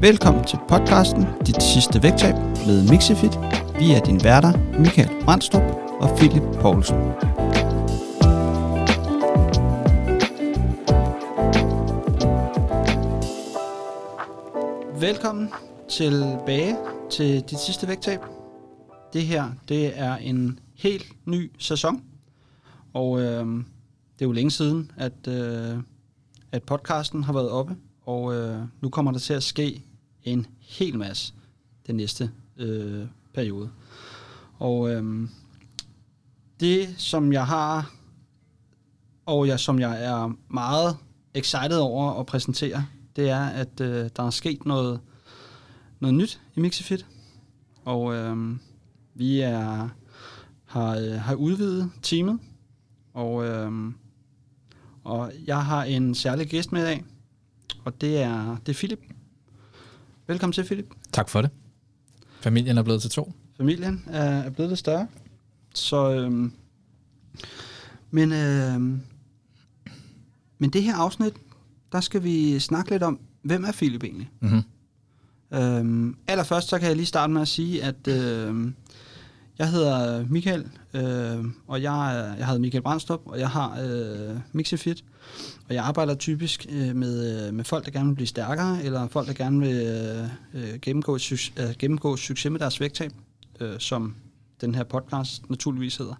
[0.00, 2.34] Velkommen til podcasten Dit sidste vægttab
[2.66, 3.38] med Mixifit.
[3.78, 5.62] Vi er din værter, Michael Brandstrup
[6.00, 6.96] og Philip Poulsen.
[15.00, 15.48] Velkommen
[15.88, 16.76] tilbage
[17.10, 18.20] til Dit sidste vægttab.
[19.12, 22.02] Det her, det er en helt ny sæson.
[22.94, 23.46] Og øh,
[24.14, 25.78] det er jo længe siden, at, øh,
[26.52, 27.76] at podcasten har været oppe.
[28.06, 29.82] Og øh, nu kommer der til at ske
[30.24, 31.34] en hel masse
[31.86, 33.70] den næste øh, periode.
[34.58, 35.28] Og øh,
[36.60, 37.94] det, som jeg har,
[39.26, 40.96] og jeg, som jeg er meget
[41.34, 42.86] excited over at præsentere,
[43.16, 45.00] det er, at øh, der er sket noget,
[46.00, 47.06] noget nyt i Mixifit.
[47.84, 48.56] Og øh,
[49.14, 49.88] vi er,
[50.64, 52.38] har, øh, har udvidet teamet,
[53.14, 53.72] og, øh,
[55.04, 57.04] og jeg har en særlig gæst med i dag,
[57.84, 59.00] og det er, det er Philip.
[60.28, 60.94] Velkommen til, Philip.
[61.12, 61.50] Tak for det.
[62.40, 63.32] Familien er blevet til to.
[63.56, 65.06] Familien er, er blevet lidt større.
[65.74, 66.52] Så, øhm,
[68.10, 69.00] men, øhm,
[70.58, 71.32] men det her afsnit,
[71.92, 74.30] der skal vi snakke lidt om, hvem er Philip egentlig?
[74.40, 74.62] Mm-hmm.
[75.58, 78.74] Øhm, allerførst, så kan jeg lige starte med at sige, at øhm,
[79.58, 85.04] jeg hedder Michael, øh, og jeg, jeg hedder Michael Brandstrup, og jeg har øh, Mixifit,
[85.68, 89.08] og jeg arbejder typisk øh, med, øh, med folk, der gerne vil blive stærkere, eller
[89.08, 89.76] folk, der gerne vil
[90.54, 93.12] øh, gennemgå, suc- øh, gennemgå succes med deres vægttab,
[93.60, 94.14] øh, som
[94.60, 96.14] den her podcast naturligvis hedder.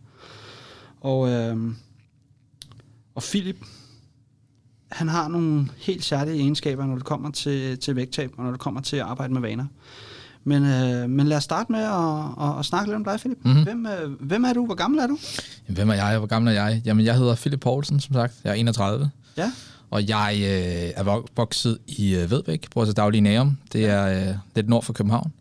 [1.01, 1.57] Og, øh,
[3.15, 3.57] og Philip,
[4.93, 8.61] han har nogle helt særlige egenskaber, når det kommer til, til vægttab, og når det
[8.61, 9.67] kommer til at arbejde med vaner.
[10.45, 13.39] Men, øh, men lad os starte med at, at, at snakke lidt om dig, Philip.
[13.45, 13.63] Mm-hmm.
[13.63, 14.67] Hvem, øh, hvem er du?
[14.67, 15.19] Hvor gammel er du?
[15.69, 16.19] Jamen, hvem er jeg?
[16.19, 16.83] Hvor gammel er jeg?
[16.85, 18.35] Jamen, jeg hedder Philip Poulsen, som sagt.
[18.45, 19.11] Jeg er 31.
[19.37, 19.53] Ja.
[19.91, 23.59] Og jeg øh, er vokset i øh, Vedbæk, bor til daglig Nærum.
[23.73, 25.33] Det er øh, lidt nord for København.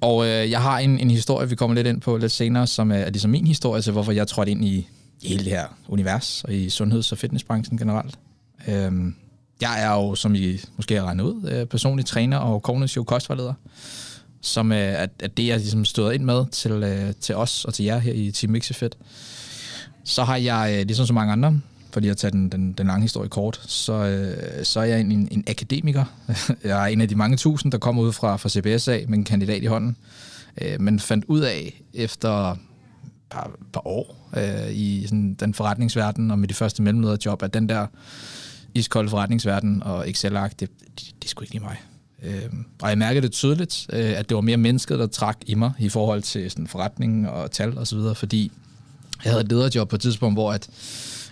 [0.00, 2.90] Og øh, jeg har en, en historie, vi kommer lidt ind på lidt senere, som
[2.90, 4.88] er, er ligesom min historie til, hvorfor jeg trådte ind i,
[5.22, 8.18] i hele det her univers, og i sundheds- og fitnessbranchen generelt.
[8.68, 9.14] Øhm,
[9.60, 13.54] jeg er jo, som I måske har regnet ud, øh, personlig træner og kognitiv kostvejleder,
[14.40, 17.74] som øh, er, er det, jeg ligesom støder ind med til, øh, til os og
[17.74, 18.96] til jer her i Team Mixifit.
[20.04, 21.60] Så har jeg, ligesom så mange andre,
[21.96, 25.00] for lige at tage den, den, den lange historie kort, så, øh, så er jeg
[25.00, 26.04] en, en, en akademiker.
[26.64, 29.24] Jeg er en af de mange tusind, der kommer ud fra, fra CBSA med en
[29.24, 29.96] kandidat i hånden,
[30.62, 32.58] øh, men fandt ud af efter et
[33.30, 37.68] par, par år øh, i sådan, den forretningsverden og med de første mellemlederjob, at den
[37.68, 37.86] der
[38.74, 41.76] iskold forretningsverden og Excel-ark, det, det, det er sgu ikke lige mig.
[42.22, 42.52] Øh,
[42.82, 45.72] og jeg mærkede det tydeligt, øh, at det var mere mennesket, der trak i mig
[45.78, 48.52] i forhold til sådan, forretning og tal og så videre, fordi
[49.24, 50.70] jeg havde et lederjob på et tidspunkt, hvor at,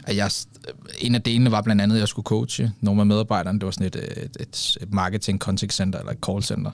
[0.07, 0.31] at jeg,
[0.69, 3.59] øh, en af delene var blandt andet, at jeg skulle coache nogle af medarbejderne.
[3.59, 6.71] Det var sådan et, øh, et, et, et marketing contact center eller et call center.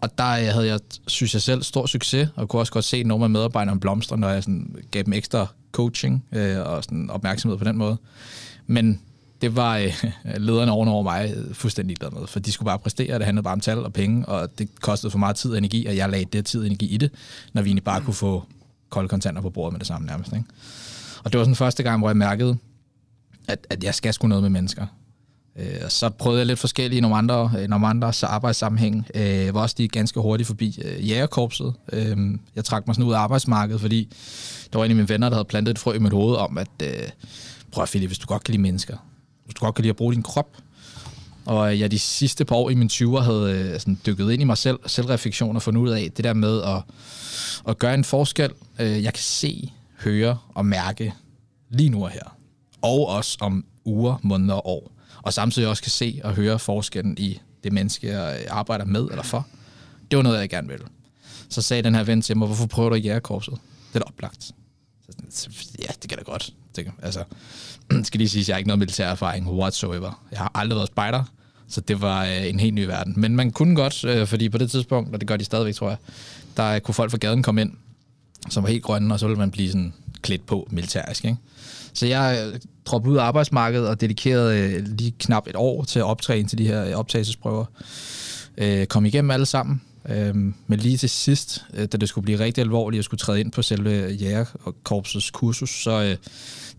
[0.00, 3.02] Og der øh, havde jeg, synes jeg selv, stor succes, og kunne også godt se
[3.02, 7.58] nogle af medarbejderne blomstre, når jeg sådan, gav dem ekstra coaching øh, og sådan opmærksomhed
[7.58, 7.96] på den måde.
[8.66, 9.00] Men
[9.42, 9.92] det var øh,
[10.46, 13.52] lederne oven over mig fuldstændig glad med, for de skulle bare præstere, det handlede bare
[13.52, 16.24] om tal og penge, og det kostede for meget tid og energi, og jeg lagde
[16.24, 17.10] det tid og energi i det,
[17.52, 18.44] når vi egentlig bare kunne få
[18.90, 20.32] kolde kontanter på bordet med det samme nærmest.
[20.32, 20.44] Ikke?
[21.24, 22.56] Og det var sådan første gang, hvor jeg mærkede,
[23.48, 24.86] at, at jeg skal sgu noget med mennesker.
[25.58, 29.06] Øh, og så prøvede jeg lidt forskellige i nogle andre, øh, nogle andre arbejdssammenhæng.
[29.14, 31.74] Øh, var også lige ganske hurtigt forbi øh, jægerkorpset.
[31.92, 32.16] Øh,
[32.56, 34.08] jeg trak mig sådan ud af arbejdsmarkedet, fordi
[34.72, 36.58] der var en af mine venner, der havde plantet et frø i mit hoved om,
[36.58, 37.08] at øh,
[37.72, 38.96] prøv at Philip, hvis du godt kan lide mennesker,
[39.44, 40.56] hvis du godt kan lide at bruge din krop,
[41.44, 44.42] og øh, jeg de sidste par år i min 20'er havde øh, sådan dykket ind
[44.42, 46.82] i mig selv, selvreflektion og fundet ud af det der med at,
[47.68, 48.50] at gøre en forskel.
[48.78, 49.72] Øh, jeg kan se,
[50.04, 51.14] høre og mærke
[51.70, 52.36] lige nu og her.
[52.82, 54.92] Og også om uger, måneder og år.
[55.22, 59.22] Og samtidig også kan se og høre forskellen i det menneske, jeg arbejder med eller
[59.22, 59.46] for.
[60.10, 60.86] Det var noget, jeg gerne ville.
[61.48, 63.54] Så sagde den her ven til mig, hvorfor prøver du ikke jægerkorpset?
[63.88, 64.50] Det er da oplagt.
[65.30, 66.52] Så, ja, det kan da godt.
[66.76, 67.24] Det, altså,
[68.04, 70.24] skal lige sige, at jeg har ikke noget militær erfaring whatsoever.
[70.30, 71.24] Jeg har aldrig været spejder,
[71.68, 73.14] så det var øh, en helt ny verden.
[73.16, 75.88] Men man kunne godt, øh, fordi på det tidspunkt, og det gør de stadigvæk, tror
[75.88, 75.98] jeg,
[76.56, 77.72] der kunne folk fra gaden komme ind,
[78.50, 79.92] som var helt grønne, og så ville man blive sådan
[80.22, 81.24] klædt på militærisk.
[81.24, 81.36] Ikke?
[81.92, 85.98] Så jeg øh, droppede ud af arbejdsmarkedet og dedikerede øh, lige knap et år til
[85.98, 87.64] at optræne til de her øh, optagelsesprøver.
[88.58, 89.82] Øh, kom igennem alle sammen.
[90.08, 90.34] Øh,
[90.66, 93.52] men lige til sidst, øh, da det skulle blive rigtig alvorligt, og skulle træde ind
[93.52, 96.16] på selve øh, jægerkorpsets kursus, så øh,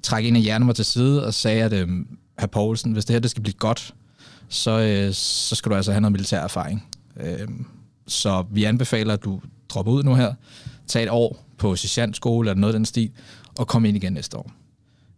[0.03, 1.87] trak en af hjernen mig til side og sagde, at øh,
[2.39, 3.93] herr Poulsen, hvis det her det skal blive godt,
[4.49, 6.85] så, øh, så skal du altså have noget militær erfaring.
[7.19, 7.47] Øh,
[8.07, 10.33] så vi anbefaler, at du dropper ud nu her,
[10.87, 13.11] tag et år på sergeantskole eller noget af den stil,
[13.57, 14.51] og komme ind igen næste år.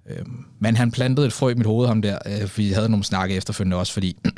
[0.10, 0.25] Øh,
[0.60, 2.19] men han plantede et frø i mit hoved, ham der.
[2.25, 4.18] Øh, vi havde nogle snakke efterfølgende også, fordi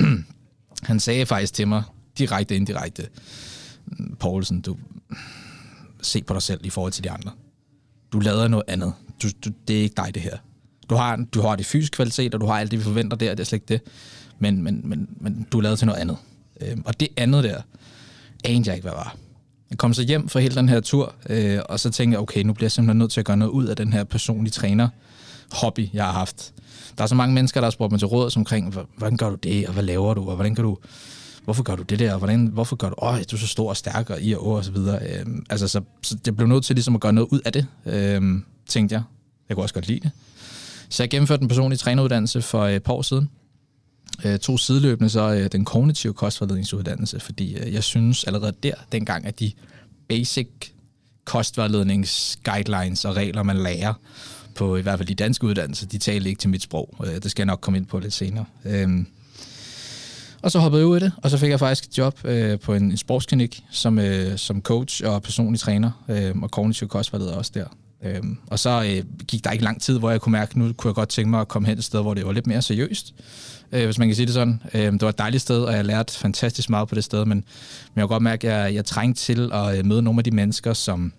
[0.82, 1.82] Han sagde faktisk til mig,
[2.18, 3.08] direkte indirekte,
[3.86, 4.76] mm, Poulsen, du
[6.02, 7.30] se på dig selv i forhold til de andre.
[8.12, 8.92] Du lader noget andet.
[9.22, 10.38] Du, du, det er ikke dig, det her.
[10.90, 13.30] Du har, du har det fysiske kvalitet, og du har alt det, vi forventer der,
[13.30, 13.80] det er slet ikke det.
[14.38, 16.16] Men, men, men, men du er lavet til noget andet.
[16.60, 17.62] Øhm, og det andet der,
[18.44, 19.16] anede jeg ikke, hvad var.
[19.70, 22.42] Jeg kom så hjem fra hele den her tur, øh, og så tænkte jeg, okay,
[22.42, 24.88] nu bliver jeg simpelthen nødt til at gøre noget ud af den her personlige træner
[25.52, 26.52] hobby, jeg har haft.
[26.98, 29.34] Der er så mange mennesker, der har spurgt mig til råd omkring, hvordan gør du
[29.34, 30.78] det, og hvad laver du, og hvordan kan du,
[31.44, 33.68] hvorfor gør du det der, og hvordan, hvorfor gør du, åh, du er så stor
[33.68, 34.98] og stærk, og i og, og så videre.
[35.02, 37.66] Øh, altså, så, så jeg blev nødt til ligesom at gøre noget ud af det,
[37.86, 38.22] øh,
[38.66, 39.02] tænkte jeg.
[39.48, 40.10] Jeg kunne også godt lide det.
[40.88, 43.30] Så jeg gennemførte en personlig træneruddannelse for et par år siden.
[44.24, 48.74] Øh, jeg tog sideløbende så øh, den kognitive kostvejledningsuddannelse, fordi øh, jeg synes allerede der,
[48.92, 49.52] dengang, at de
[50.08, 50.48] basic
[51.24, 53.94] kostvejledningsguidelines og regler, man lærer
[54.54, 56.94] på i hvert fald de danske uddannelser, de taler ikke til mit sprog.
[57.06, 58.44] Øh, det skal jeg nok komme ind på lidt senere.
[58.64, 59.06] Øhm,
[60.42, 62.58] og så hoppede jeg ud i det, og så fik jeg faktisk et job øh,
[62.60, 67.36] på en, en sportsklinik som, øh, som coach og personlig træner, øh, og kognitiv kostvejleder
[67.36, 67.66] også der.
[68.04, 70.72] Øhm, og så øh, gik der ikke lang tid, hvor jeg kunne mærke, at nu
[70.72, 72.62] kunne jeg godt tænke mig at komme hen et sted, hvor det var lidt mere
[72.62, 73.14] seriøst,
[73.72, 74.62] øh, hvis man kan sige det sådan.
[74.74, 77.28] Øh, det var et dejligt sted, og jeg lærte fantastisk meget på det sted, men,
[77.28, 77.44] men
[77.96, 80.30] jeg kunne godt mærke, at jeg, jeg trængte til at øh, møde nogle af de
[80.30, 81.12] mennesker, som,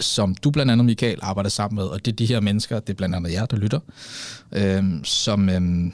[0.00, 2.90] som du blandt andet, Michael, arbejder sammen med, og det er de her mennesker, det
[2.90, 3.80] er blandt andet jer, der lytter,
[4.52, 5.48] øh, som...
[5.48, 5.92] Øh,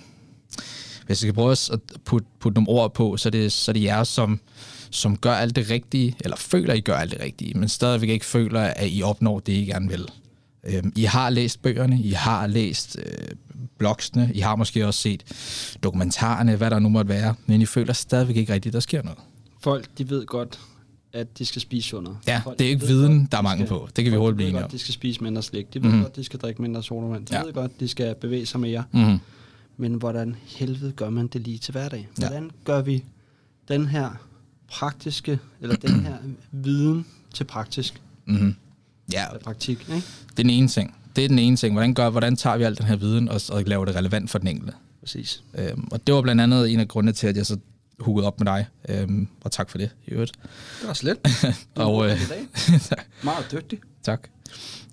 [1.06, 3.72] hvis jeg skal prøve at putte, putte nogle ord på, så er det, så er
[3.72, 4.40] det jer, som,
[4.90, 8.26] som gør alt det rigtige, eller føler, I gør alt det rigtige, men stadigvæk ikke
[8.26, 10.08] føler, at I opnår det, I gerne vil.
[10.64, 13.28] Øhm, I har læst bøgerne, I har læst øh,
[13.78, 15.24] blogsene, I har måske også set
[15.82, 19.02] dokumentarerne, hvad der nu måtte være, men I føler stadigvæk ikke rigtigt, at der sker
[19.02, 19.18] noget.
[19.60, 20.58] Folk, de ved godt,
[21.12, 22.16] at de skal spise sundere.
[22.26, 23.88] Ja, Folk, det er ikke viden, godt, der er mange på.
[23.96, 24.70] Det kan vi hurtigt blive enige om.
[24.70, 25.74] De de skal spise mindre slik.
[25.74, 26.02] De ved mm.
[26.02, 27.26] godt, de skal drikke mindre sodavand.
[27.26, 27.42] De ja.
[27.42, 28.84] ved godt, de skal bevæge sig mere.
[28.92, 29.18] Mm.
[29.76, 32.08] Men hvordan helvede gør man det lige til hverdag?
[32.16, 32.50] Hvordan ja.
[32.64, 33.04] gør vi
[33.68, 34.10] den her
[34.70, 36.16] praktiske, eller den her
[36.66, 38.00] viden til praktisk?
[38.26, 38.54] Mm-hmm.
[39.12, 39.26] Ja.
[39.26, 40.06] Eller praktik, ikke?
[40.30, 40.94] Det er den ene ting.
[41.16, 41.74] Det er den ene ting.
[41.74, 44.38] Hvordan, gør, hvordan tager vi al den her viden og, og laver det relevant for
[44.38, 44.72] den enkelte?
[45.00, 45.42] Præcis.
[45.54, 47.56] Øhm, og det var blandt andet en af grundene til, at jeg så
[47.98, 48.66] huggede op med dig.
[48.88, 50.32] Øhm, og tak for det, i øvrigt.
[50.80, 51.18] Det var slet.
[51.74, 52.20] og, øh,
[53.22, 53.78] Meget dygtig.
[54.02, 54.28] Tak.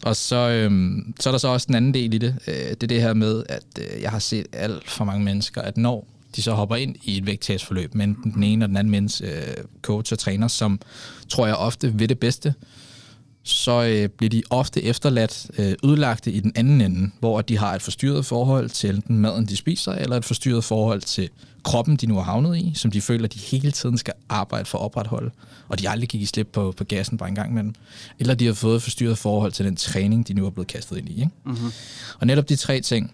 [0.06, 2.36] Og så, øhm, så er der så også en anden del i det.
[2.48, 5.62] Øh, det er det her med, at øh, jeg har set alt for mange mennesker,
[5.62, 6.08] at når
[6.38, 9.26] de så hopper ind i et vægttabsforløb med enten den ene og den anden menneske,
[9.26, 10.80] øh, coach og træner, som
[11.30, 12.54] tror jeg ofte ved det bedste,
[13.44, 17.76] så øh, bliver de ofte efterladt øh, ødelagte i den anden ende, hvor de har
[17.76, 21.30] et forstyrret forhold til enten maden, de spiser, eller et forstyrret forhold til
[21.64, 24.78] kroppen, de nu har havnet i, som de føler, de hele tiden skal arbejde for
[24.78, 25.32] at opretholde,
[25.68, 27.74] og de aldrig gik i slip på, på gassen bare en gang imellem.
[28.20, 30.98] Eller de har fået et forstyrret forhold til den træning, de nu er blevet kastet
[30.98, 31.12] ind i.
[31.12, 31.30] Ikke?
[31.46, 31.72] Mm-hmm.
[32.20, 33.14] Og netop de tre ting,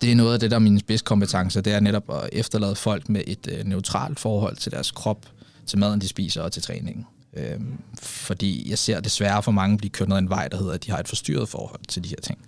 [0.00, 3.08] det er noget af det, der er mine spidskompetencer, det er netop at efterlade folk
[3.08, 5.26] med et øh, neutralt forhold til deres krop,
[5.66, 7.06] til maden, de spiser og til træningen.
[7.36, 10.84] Øhm, fordi jeg ser desværre for mange blive kørt ned en vej, der hedder, at
[10.84, 12.38] de har et forstyrret forhold til de her ting.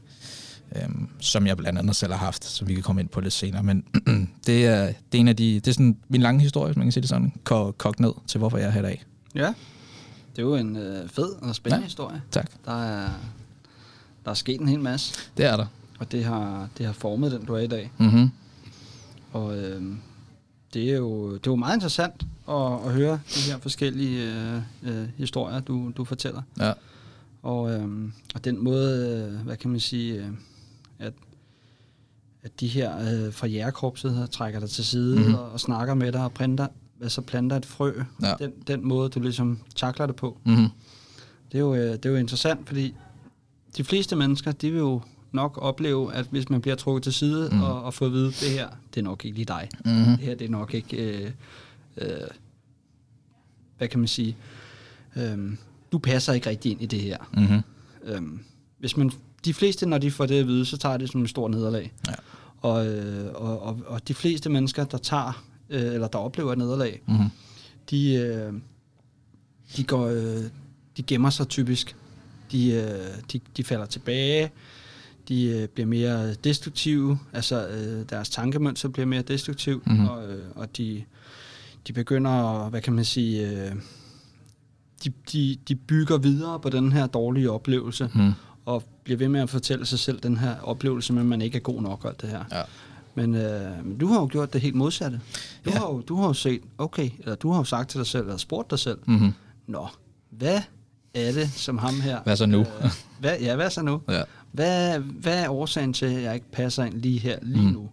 [0.77, 3.33] Øhm, som jeg blandt andet selv har haft, som vi kan komme ind på lidt
[3.33, 3.63] senere.
[3.63, 3.85] Men
[4.47, 6.93] det, er, det er en af de, det er sådan min lange historie, man kan
[6.93, 7.33] sige det sådan,
[7.79, 9.05] kogt ned til, hvorfor jeg er her i dag.
[9.35, 9.55] Ja,
[10.31, 12.23] det er jo en øh, fed og spændende ja, historie.
[12.31, 12.51] Tak.
[12.65, 13.11] Der er,
[14.25, 15.15] der er sket en hel masse.
[15.37, 15.67] Det er der.
[16.03, 17.93] Og det har, det har formet den, du er i dag.
[17.99, 18.31] Mm-hmm.
[19.33, 19.83] Og øh,
[20.75, 24.63] det er jo det er jo meget interessant at, at høre de her forskellige øh,
[24.83, 26.43] øh, historier, du, du fortæller.
[26.61, 26.73] Ja.
[27.43, 30.27] Og, øh, og den måde, øh, hvad kan man sige, øh,
[30.99, 31.13] at,
[32.43, 35.35] at de her øh, fra jægerkorpset trækker dig til side mm-hmm.
[35.35, 36.67] og, og snakker med dig og printer,
[37.03, 37.93] altså planter et frø.
[38.23, 38.35] Ja.
[38.39, 40.39] Den, den måde, du ligesom takler det på.
[40.45, 40.69] Mm-hmm.
[41.53, 42.95] Det, er jo, øh, det er jo interessant, fordi
[43.77, 45.01] de fleste mennesker, de vil jo
[45.33, 47.63] nok opleve, at hvis man bliver trukket til side mm.
[47.63, 49.69] og, og får at vide, det her, det er nok ikke lige dig.
[49.85, 50.05] Mm-hmm.
[50.05, 51.31] Det her, det er nok ikke, øh,
[51.97, 52.09] øh,
[53.79, 54.37] hvad kan man sige,
[55.17, 55.39] øh,
[55.93, 57.17] du passer ikke rigtig ind i det her.
[57.35, 57.63] Mm-hmm.
[58.05, 58.23] Øh,
[58.79, 59.11] hvis man,
[59.45, 61.93] de fleste, når de får det at vide, så tager det som en stor nederlag.
[62.09, 62.15] Ja.
[62.61, 66.59] Og, øh, og, og, og de fleste mennesker, der tager, øh, eller der oplever et
[66.59, 67.29] nederlag, mm-hmm.
[67.91, 68.53] de, øh,
[69.77, 70.45] de, går, øh,
[70.97, 71.97] de gemmer sig typisk.
[72.53, 74.51] De, øh, de, de falder tilbage,
[75.29, 80.09] de øh, bliver mere destruktive, altså øh, deres tankemønster bliver mere destruktiv, Mhm.
[80.09, 81.05] og, øh, og de,
[81.89, 83.73] de begynder, at, hvad kan man sige, øh,
[85.05, 88.33] de, de, de bygger videre på den her dårlige oplevelse, Mm.
[88.67, 91.57] og bliver ved med at fortælle sig selv den her oplevelse med, at man ikke
[91.57, 92.45] er god nok og alt det her.
[92.53, 92.63] Ja.
[93.15, 95.21] Men, øh, men du har jo gjort det helt modsatte.
[95.65, 95.79] Du, Ja.
[95.79, 98.23] har jo, du har jo set, okay, eller du har jo sagt til dig selv,
[98.23, 99.33] eller spurgt dig selv, Mm-hmm.
[99.67, 99.89] nå,
[100.31, 100.61] hvad
[101.15, 102.23] er det, som ham her...
[102.23, 102.61] Hvad så nu?
[102.61, 104.01] Øh, hvad, ja, hvad så nu?
[104.09, 104.23] Ja.
[104.53, 107.73] Hvad, hvad er årsagen til, at jeg ikke passer ind lige her, lige Mm.
[107.73, 107.91] nu?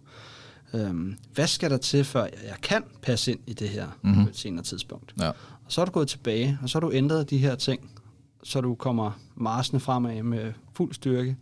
[0.74, 4.10] Øhm, hvad skal der til, før jeg kan passe ind i det her Mhm.
[4.10, 4.24] mm-hmm.
[4.24, 5.14] på et senere tidspunkt?
[5.20, 5.28] Ja.
[5.28, 5.34] Og
[5.68, 7.90] så er du gået tilbage, og så har du ændret de her ting,
[8.44, 11.36] så du kommer marsende fremad med fuld styrke.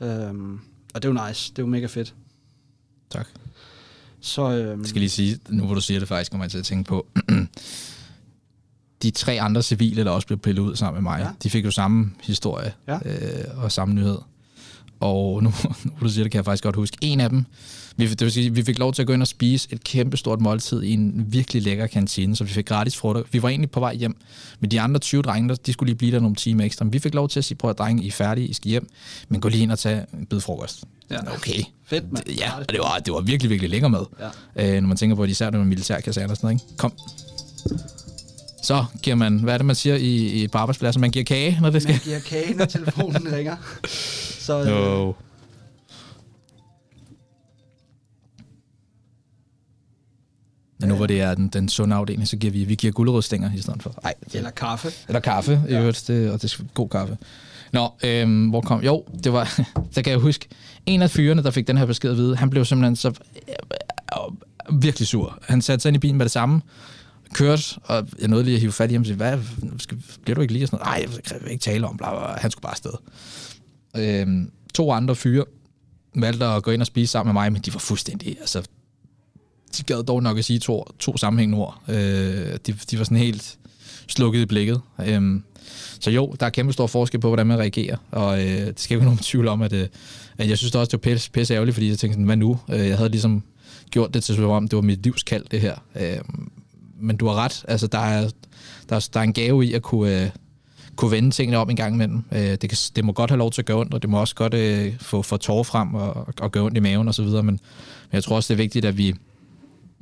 [0.00, 0.60] Øhm,
[0.94, 1.50] og det er jo nice.
[1.50, 2.14] Det er jo mega fedt.
[3.10, 3.26] Tak.
[4.20, 6.58] Så øhm, Jeg skal lige sige, nu hvor du siger det faktisk, kommer jeg til
[6.58, 7.06] at tænke på,
[9.02, 11.28] de tre andre civile, der også blev pillet ud sammen med mig, Ja.
[11.42, 12.94] de fik jo samme historie Ja.
[13.04, 14.18] øh, og samme nyhed.
[15.00, 15.52] Og nu,
[15.84, 16.96] nu du siger det, kan jeg faktisk godt huske.
[17.00, 17.44] En af dem,
[17.96, 20.40] vi, det vil sige, vi fik lov til at gå ind og spise et kæmpestort
[20.40, 23.26] måltid i en virkelig lækker kantine, så vi fik gratis frokost.
[23.32, 24.16] Vi var egentlig på vej hjem,
[24.60, 26.84] men de andre 20 drenge, de skulle lige blive der nogle timer ekstra.
[26.84, 28.68] Men vi fik lov til at sige, prøv at drenge, I er færdige, I skal
[28.70, 28.88] hjem,
[29.28, 30.84] men gå lige ind og tage en bid frokost.
[31.10, 31.34] Ja.
[31.34, 31.62] Okay.
[31.86, 32.28] fedt, mand.
[32.28, 34.04] Ja, og det var, det var virkelig, virkelig lækker mad.
[34.56, 34.74] Ja.
[34.76, 36.76] Øh, når man tænker på, at især det var militærkaserner og sådan noget, ikke?
[36.76, 36.92] Kom.
[38.62, 41.00] Så giver man, hvad er det, man siger i, i på arbejdspladser?
[41.00, 41.92] Man giver kage, når det skal.
[41.92, 43.56] Man giver kage, når telefonen ringer.
[44.40, 45.12] Så øh, No.
[50.80, 53.50] Men nu hvor det er den, den sunde afdeling, så giver vi, vi giver gulerødstænger
[53.56, 53.94] i stedet for.
[54.04, 54.88] Ej, eller kaffe.
[55.08, 57.18] eller kaffe, i øvrigt, det, og det er god kaffe.
[57.72, 58.80] Nå, øhm, hvor kom...
[58.84, 59.60] Jo, det var...
[59.94, 60.48] der kan jeg huske,
[60.86, 64.82] en af fyrene, der fik den her besked at vide, han blev simpelthen så øh,
[64.82, 65.38] virkelig sur.
[65.48, 66.60] Han satte sig ind i bilen med det samme,
[67.34, 69.38] kørte, og jeg nåede lige at hive fat i ham og sige, hvad,
[69.78, 70.64] skal, bliver du ikke lige?
[70.64, 72.40] Og sådan noget, Nej, jeg vil ikke tale om, bla, bla.
[72.40, 72.92] Han skulle bare afsted.
[73.96, 75.44] Øhm, to andre fyre
[76.14, 78.62] valgte at gå ind og spise sammen med mig, men de var fuldstændig, altså,
[79.78, 81.82] de gad dog nok at sige to, to sammenhængende ord.
[81.88, 81.96] Øh,
[82.66, 83.58] de, de var sådan helt
[84.06, 84.80] slukket i blikket.
[85.06, 85.42] Øhm,
[86.00, 88.94] så jo, der er kæmpe stor forskel på, hvordan man reagerer, og øh, det skal
[88.94, 89.88] ikke være nogen tvivl om, at, øh,
[90.38, 92.36] at jeg synes det også, det var pisse, pisse ærgerligt, fordi jeg tænkte sådan, hvad
[92.36, 92.60] nu?
[92.70, 93.42] Øh, jeg havde ligesom
[93.90, 95.76] gjort det til, som om det var mit livs kald, det her.
[96.00, 96.18] Øh,
[97.00, 98.30] men du har ret, altså der er,
[98.88, 100.30] der, er, der er en gave i at kunne, øh,
[100.96, 102.22] kunne vende tingene om en gang imellem.
[102.32, 104.20] Øh, det, kan, det må godt have lov til at gøre ondt, og det må
[104.20, 107.22] også godt øh, få, få tårer frem og, og gøre ondt i maven og så
[107.22, 109.14] videre, men, men jeg tror også, det er vigtigt, at vi,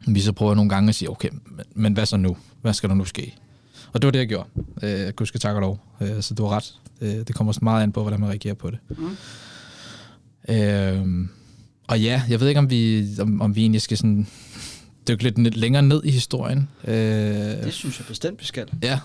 [0.06, 2.36] vi så prøver nogle gange at sige, okay, men, men hvad så nu?
[2.62, 3.34] Hvad skal der nu ske?
[3.92, 4.48] Og det var det, jeg gjorde.
[4.82, 5.80] Øh, Gud skal tak og lov.
[6.00, 6.74] Øh, så du har ret.
[7.00, 8.78] Øh, det kommer så meget an på, hvordan man reagerer på det.
[8.88, 9.16] Mm.
[10.54, 11.28] Øh,
[11.86, 14.26] og ja, jeg ved ikke, om vi, om, om vi egentlig skal sådan
[15.08, 16.68] dykke lidt, lidt længere ned i historien.
[16.84, 18.68] Øh, Det synes jeg bestemt, vi skal.
[18.82, 19.00] Ja,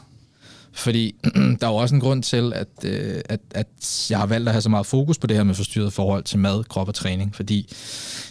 [0.71, 1.15] fordi
[1.59, 4.53] der er jo også en grund til, at, øh, at, at jeg har valgt at
[4.53, 7.35] have så meget fokus på det her med forstyrret forhold til mad, krop og træning.
[7.35, 7.69] Fordi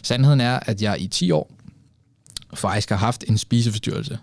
[0.03, 1.51] sandheden er, at jeg i 10 år
[2.55, 4.19] faktisk har haft en spiseforstyrrelse.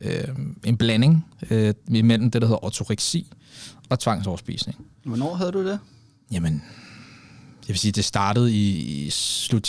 [0.00, 0.28] Øh,
[0.64, 3.32] en blanding øh, imellem det, der hedder ortoreksi
[3.88, 4.78] og tvangsoverspisning.
[5.04, 5.78] Hvornår havde du det?
[6.32, 6.62] Jamen,
[7.62, 8.70] jeg vil sige, det startede i,
[9.06, 9.66] i slut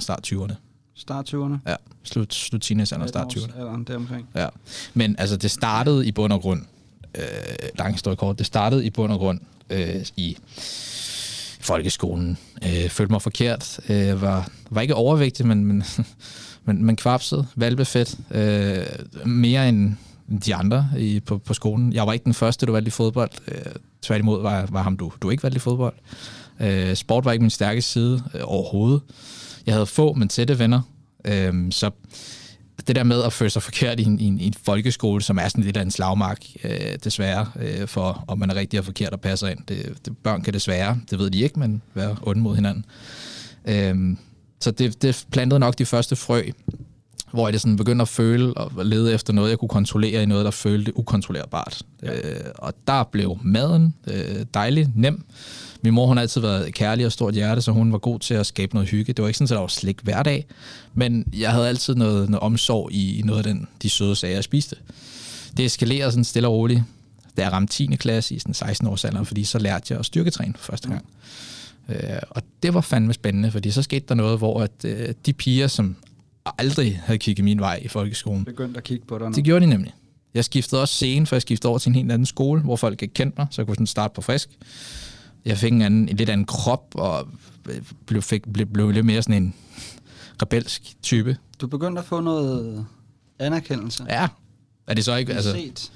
[0.00, 0.69] start 20'erne.
[1.00, 1.58] Start 20'erne?
[1.66, 3.58] Ja, slut, slut teenagealderen, start 20'erne.
[3.58, 4.28] Alderen deromkring.
[4.34, 4.48] Ja,
[4.94, 6.62] men altså det startede i bund og grund,
[7.14, 7.24] øh,
[7.78, 9.40] lang historie kort, det startede i bund og grund
[9.70, 10.36] øh, i
[11.60, 12.38] folkeskolen.
[12.64, 15.84] Øh, følte mig forkert, øh, var, var ikke overvægtig, men, men,
[16.64, 18.86] men, men kvapset, valbefedt, øh,
[19.26, 19.96] mere end
[20.44, 21.92] de andre i, på, på skolen.
[21.92, 23.30] Jeg var ikke den første, du valgte i fodbold.
[23.48, 25.94] Øh, tværtimod var, var ham, du, du ikke valgte i fodbold.
[26.60, 29.00] Øh, sport var ikke min stærke side øh, overhovedet.
[29.66, 30.80] Jeg havde få, men tætte venner.
[31.24, 31.90] Øh, så
[32.86, 35.38] det der med at føle sig forkert i en, i en, i en folkeskole, som
[35.38, 36.70] er sådan lidt af en slagmark, øh,
[37.04, 39.58] desværre, øh, for om man er rigtig og forkert og passer ind.
[39.68, 42.84] Det, det, børn kan desværre, det ved de ikke, men være onde mod hinanden.
[43.64, 44.16] Øh,
[44.60, 46.42] så det, det plantede nok de første frø,
[47.32, 50.26] hvor jeg det sådan begyndte at føle og lede efter noget, jeg kunne kontrollere i
[50.26, 51.82] noget, der følte ukontrollerbart.
[52.02, 52.14] Ja.
[52.14, 55.24] Øh, og der blev maden øh, dejlig, nem.
[55.82, 58.34] Min mor, hun har altid været kærlig og stort hjerte, så hun var god til
[58.34, 59.12] at skabe noget hygge.
[59.12, 60.46] Det var ikke sådan, at der var slik hver dag,
[60.94, 64.44] men jeg havde altid noget, noget omsorg i noget af den, de søde sager, jeg
[64.44, 64.76] spiste.
[65.56, 66.82] Det eskalerede sådan stille og roligt,
[67.36, 67.86] da jeg ramte 10.
[67.86, 71.04] klasse i sådan 16 års alder, fordi så lærte jeg at styrketræne for første gang.
[71.88, 71.96] Øh,
[72.30, 75.66] og det var fandme spændende, fordi så skete der noget, hvor at, øh, de piger,
[75.66, 75.96] som
[76.58, 79.32] aldrig havde kigget min vej i folkeskolen, Begyndte at kigge på dig nu.
[79.34, 79.94] det gjorde de nemlig.
[80.34, 83.02] Jeg skiftede også scene, for jeg skiftede over til en helt anden skole, hvor folk
[83.02, 84.48] ikke kendte mig, så jeg kunne sådan starte på frisk.
[85.44, 87.28] Jeg fik en, anden, en lidt anden krop, og
[88.06, 89.54] blev, fik, blev, blev lidt mere sådan en
[90.42, 91.36] rebelsk type.
[91.60, 92.86] Du begyndte at få noget
[93.38, 94.06] anerkendelse.
[94.08, 94.28] Ja,
[94.86, 95.92] er det så ikke, altså, Set.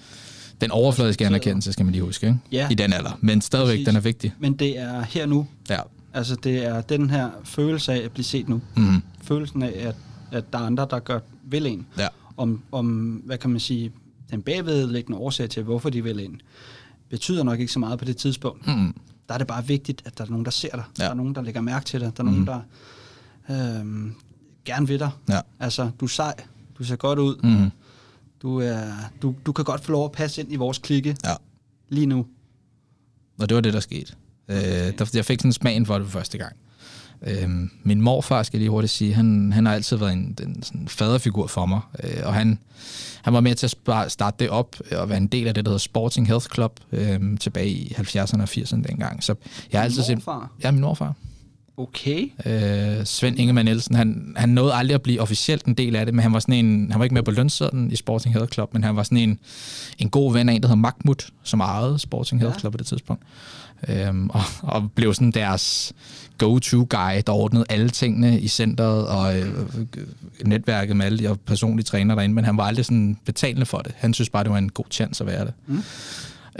[0.61, 2.39] den overfladiske anerkendelse, skal man lige huske, ikke?
[2.53, 2.69] Ja.
[2.71, 3.19] I den alder.
[3.21, 3.87] Men stadigvæk, Præcis.
[3.87, 4.35] den er vigtig.
[4.39, 5.47] Men det er her nu.
[5.71, 5.81] Ja.
[6.15, 8.61] Altså, det er den her følelse af at blive set nu.
[8.77, 9.03] Mm.
[9.23, 9.97] Følelsen af, at,
[10.33, 11.87] at der er andre, der gør vil en.
[11.99, 12.09] Ja.
[12.37, 12.87] Om, om,
[13.25, 13.93] hvad kan man sige,
[14.31, 16.41] den bagvedliggende årsag til, hvorfor de vil en,
[17.11, 18.67] betyder nok ikke så meget på det tidspunkt.
[18.67, 18.95] Mm.
[19.29, 20.85] Der er det bare vigtigt, at der er nogen, der ser dig.
[20.99, 21.05] Ja.
[21.05, 22.17] Der er nogen, der lægger mærke til dig.
[22.17, 22.45] Der er Mhm.
[22.45, 22.63] nogen,
[23.49, 24.15] der øhm,
[24.65, 25.11] gerne vil dig.
[25.29, 25.41] Ja.
[25.61, 26.35] Altså, du er sej.
[26.79, 27.37] Du ser godt ud.
[27.43, 27.71] Mm.
[28.43, 31.35] Du, er, du, du kan godt få lov at passe ind i vores klikke Ja.
[31.89, 32.27] lige nu.
[33.41, 34.13] Og det var det, der skete.
[34.49, 36.57] Øh, der, jeg fik sådan smagen for det første gang.
[37.27, 40.63] Øhm, min morfar, skal jeg lige hurtigt sige, han, han har altid været en, en
[40.63, 42.59] sådan faderfigur for mig, øh, og han,
[43.23, 45.71] han var med til at starte det op og være en del af det, der
[45.71, 49.23] hedder Sporting Health Club øh, tilbage i 70'erne og 80'erne dengang.
[49.23, 49.35] Så
[49.73, 50.23] jeg har altid set...
[50.65, 51.15] Ja, min morfar.
[51.77, 52.29] Okay.
[52.47, 56.15] Øh, Svend Ingemann Nielsen, han, han nåede aldrig at blive officielt en del af det,
[56.15, 58.73] men han var sådan en, han var ikke med på lønsedlen i Sporting Health Club,
[58.73, 59.39] men han var sådan en,
[59.99, 62.59] en god ven af en, der hedder Mahmoud, som ejede Sporting ja.
[62.59, 63.23] Club på det tidspunkt.
[63.89, 65.93] Øhm, og, og blev sådan deres
[66.39, 69.55] go-to-guy, der ordnede alle tingene i centret og øh,
[70.45, 73.93] netværket med alle de personlige træner derinde, men han var aldrig sådan betalende for det.
[73.97, 75.53] Han synes bare, det var en god chance at være det.
[75.67, 75.83] Mm.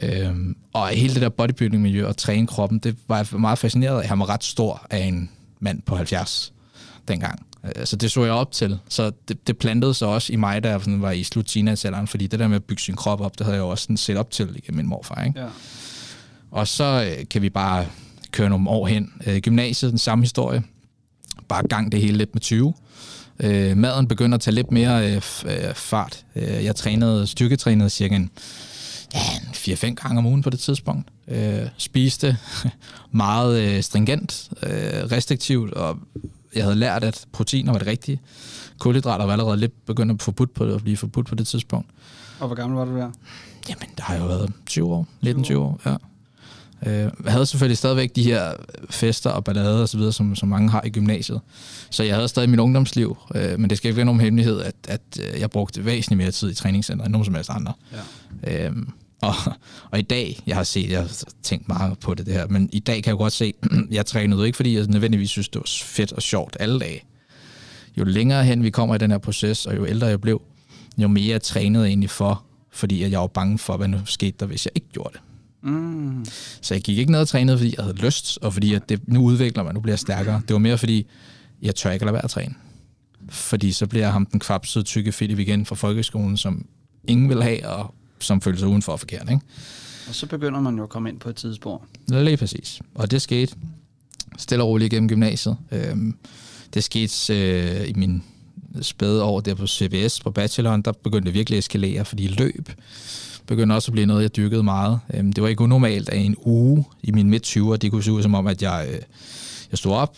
[0.03, 4.09] Øhm, og hele det der bodybuilding-miljø og træne kroppen, det var jeg meget fascineret af.
[4.09, 6.53] Han var ret stor af en mand på 70
[7.09, 7.47] dengang.
[7.65, 8.79] Øh, så det så jeg op til.
[8.89, 12.07] Så det, det plantede sig også i mig, da jeg sådan var i slut teenagealderen,
[12.07, 13.97] fordi det der med at bygge sin krop op, det havde jeg jo også sådan
[13.97, 15.25] set op til igennem min morfar.
[15.25, 15.41] Ikke?
[15.41, 15.47] Ja.
[16.51, 17.87] Og så øh, kan vi bare
[18.31, 19.13] køre nogle år hen.
[19.27, 20.63] Øh, gymnasiet, den samme historie.
[21.49, 22.75] Bare gang det hele lidt med 20.
[23.41, 25.23] Øh, maden begynder at tage lidt mere øh,
[25.75, 26.25] fart.
[26.35, 28.31] Jeg trænede, styrketrænede cirka en,
[29.15, 31.09] ja, 4-5 gange om ugen på det tidspunkt.
[31.29, 32.37] Øh, spiste
[33.13, 34.71] meget øh, stringent, øh,
[35.13, 35.99] restriktivt, og
[36.55, 38.21] jeg havde lært, at proteiner var det rigtige.
[38.79, 41.89] Kulhydrater var allerede lidt begyndt at, forbudt på, at blive forbudt på det tidspunkt.
[42.41, 43.11] Og hvor gammel var du der?
[43.69, 45.97] Jamen, der har jo været 20 år, 19-20 år, ja.
[46.87, 48.53] Øh, jeg havde selvfølgelig stadigvæk de her
[48.91, 51.41] fester og ballader og så videre, som, som mange har i gymnasiet.
[51.91, 54.75] Så jeg havde stadig mit ungdomsliv, øh, men det skal ikke være nogen hemmelighed, at,
[54.89, 57.73] at øh, jeg brugte væsentligt mere tid i træningscenteret end nogen som helst andre.
[58.43, 58.67] Ja.
[58.67, 58.89] Øhm,
[59.29, 59.35] og,
[59.91, 62.69] og i dag, jeg har set, jeg har tænkt meget på det, det her, men
[62.73, 63.55] i dag kan jeg godt se,
[63.91, 67.05] jeg trænede ikke, fordi jeg nødvendigvis synes, det var fedt og sjovt alle dage.
[67.99, 70.43] Jo længere hen vi kommer i den her proces, og jo ældre jeg blev,
[70.99, 74.47] jo mere jeg trænede egentlig for, fordi jeg var bange for, hvad nu skete der,
[74.47, 75.21] hvis jeg ikke gjorde det.
[75.71, 76.25] Mm.
[76.61, 79.09] Så jeg gik ikke ned og trænede, fordi jeg havde lyst, og fordi at det,
[79.09, 80.43] nu udvikler man, nu bliver jeg stærkere.
[80.49, 81.07] Det var mere fordi,
[81.63, 82.55] jeg tør ikke lade være at træne.
[83.29, 86.67] Fordi så bliver jeg ham den kvapsede tykke fedt igen fra folkeskolen, som
[87.09, 87.95] ingen vil have, og
[88.25, 89.31] som føler sig udenfor forkert.
[89.31, 89.41] Ikke?
[90.09, 91.85] Og så begynder man jo at komme ind på et tidspunkt.
[92.09, 92.81] Lige præcis.
[92.95, 93.57] Og det skete
[94.39, 95.57] stille og roligt igennem gymnasiet.
[95.73, 96.17] Øhm,
[96.75, 98.23] det skete øh, i min
[98.83, 102.69] spæde år der på CBS på bacheloren, der begyndte det virkelig at eskalere, fordi løb
[103.47, 105.01] begyndte også at blive noget, jeg dyrkede meget.
[105.15, 108.23] Øhm, det var ikke unormalt, at en uge i min midt-20'er, det kunne se ud
[108.23, 109.01] som om, at jeg, øh,
[109.71, 110.17] jeg stod op,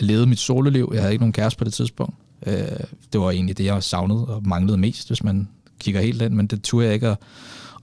[0.00, 0.90] levede mit sololiv.
[0.94, 2.14] Jeg havde ikke nogen kæreste på det tidspunkt.
[2.46, 2.54] Øh,
[3.12, 5.48] det var egentlig det, jeg savnede og manglede mest, hvis man
[5.82, 7.18] kigger helt ind, men det turde jeg ikke at,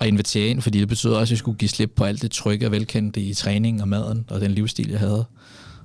[0.01, 2.31] at invitere ind, fordi det betyder også, at jeg skulle give slip på alt det
[2.31, 5.25] trygge og velkendte i træning og maden og den livsstil, jeg havde.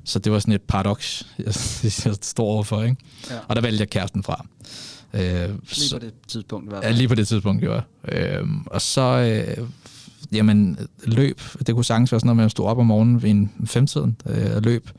[0.04, 1.54] Så det var sådan et paradoks, jeg,
[2.04, 2.82] jeg står overfor.
[2.82, 2.96] Ikke?
[3.30, 3.38] Ja.
[3.48, 4.46] Og der valgte jeg kæresten fra.
[5.14, 7.80] Øh, lige så, på det tidspunkt, Ja, lige på det tidspunkt, jo.
[8.08, 9.68] Øh, og så, øh,
[10.32, 13.30] jamen, løb, det kunne sagtens være sådan noget med at stå op om morgenen ved
[13.30, 14.90] en femtiden øh, og løb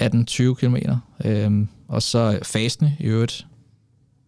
[0.00, 0.76] 18-20 km.
[1.24, 3.46] Øh, og så fastende i øvrigt.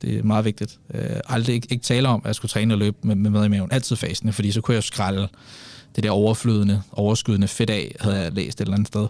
[0.03, 0.79] Det er meget vigtigt.
[0.95, 3.45] Øh, aldrig ikke, ikke tale om, at jeg skulle træne og løbe med, med mad
[3.45, 3.73] i maven.
[3.73, 5.29] Altid fastende, fordi så kunne jeg skralde
[5.97, 9.09] det der overflydende, overskydende fedt af, havde jeg læst et eller andet sted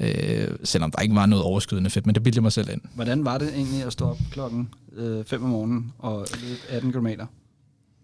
[0.00, 2.80] øh, selvom der ikke var noget overskydende fedt, men det bildte mig selv ind.
[2.94, 6.92] Hvordan var det egentlig at stå op klokken 5 øh, om morgenen og løbe 18
[6.92, 7.06] km?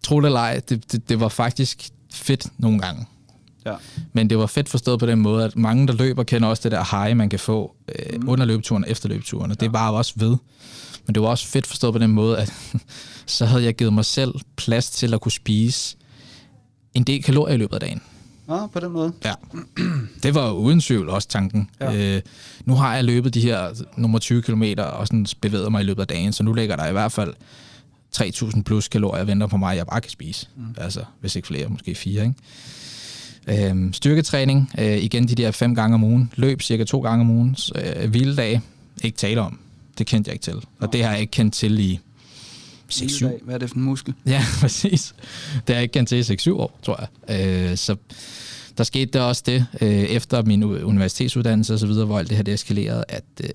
[0.03, 3.07] Tro det eller ej, det, det, det var faktisk fedt nogle gange.
[3.67, 3.75] Ja.
[4.13, 6.73] Men det var fedt forstået på den måde, at mange, der løber, kender også det
[6.73, 8.29] der high, man kan få øh, mm.
[8.29, 9.65] under løbeturen og efter løbeturen, og ja.
[9.65, 10.37] det var også ved.
[11.07, 12.53] Men det var også fedt forstået på den måde, at
[13.27, 15.97] så havde jeg givet mig selv plads til at kunne spise
[16.95, 18.01] en del kalorier i løbet af dagen.
[18.49, 19.13] Ah, på den måde.
[19.25, 19.35] Ja,
[20.23, 21.71] det var uden tvivl også tanken.
[21.81, 22.17] Ja.
[22.17, 22.23] Øh,
[22.65, 26.03] nu har jeg løbet de her nummer 20 km og sådan bevæget mig i løbet
[26.03, 27.35] af dagen, så nu ligger der i hvert fald
[28.17, 30.49] 3.000 plus kalorier venter på mig, jeg bare kan spise.
[30.57, 30.75] Mm.
[30.77, 33.69] Altså, hvis ikke flere, måske fire, ikke?
[33.69, 36.33] Øhm, styrketræning, øh, igen de der fem gange om ugen.
[36.37, 37.57] Løb cirka to gange om ugen.
[37.75, 38.61] Øh, hviledag,
[39.03, 39.59] ikke tale om.
[39.99, 40.65] Det kendte jeg ikke til.
[40.81, 42.01] Og det har jeg ikke kendt til i
[42.93, 43.45] 6-7.
[43.45, 44.15] Hvad er det for en muskel?
[44.27, 45.15] Ja, præcis.
[45.53, 47.71] Det har jeg ikke kendt til i 6-7 år, tror jeg.
[47.71, 47.97] Øh, så
[48.79, 52.37] der skete der også det, øh, efter min universitetsuddannelse og så videre, hvor alt det
[52.37, 53.49] her det eskalerede, at øh,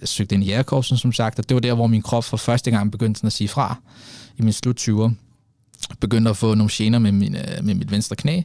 [0.00, 2.36] jeg søgte ind i jægerkorpsen, som sagt, og det var der, hvor min krop for
[2.36, 3.76] første gang begyndte at sige fra
[4.36, 5.10] i min slut 20'er.
[6.00, 8.42] Begyndte at få nogle gener med, min, øh, med mit venstre knæ,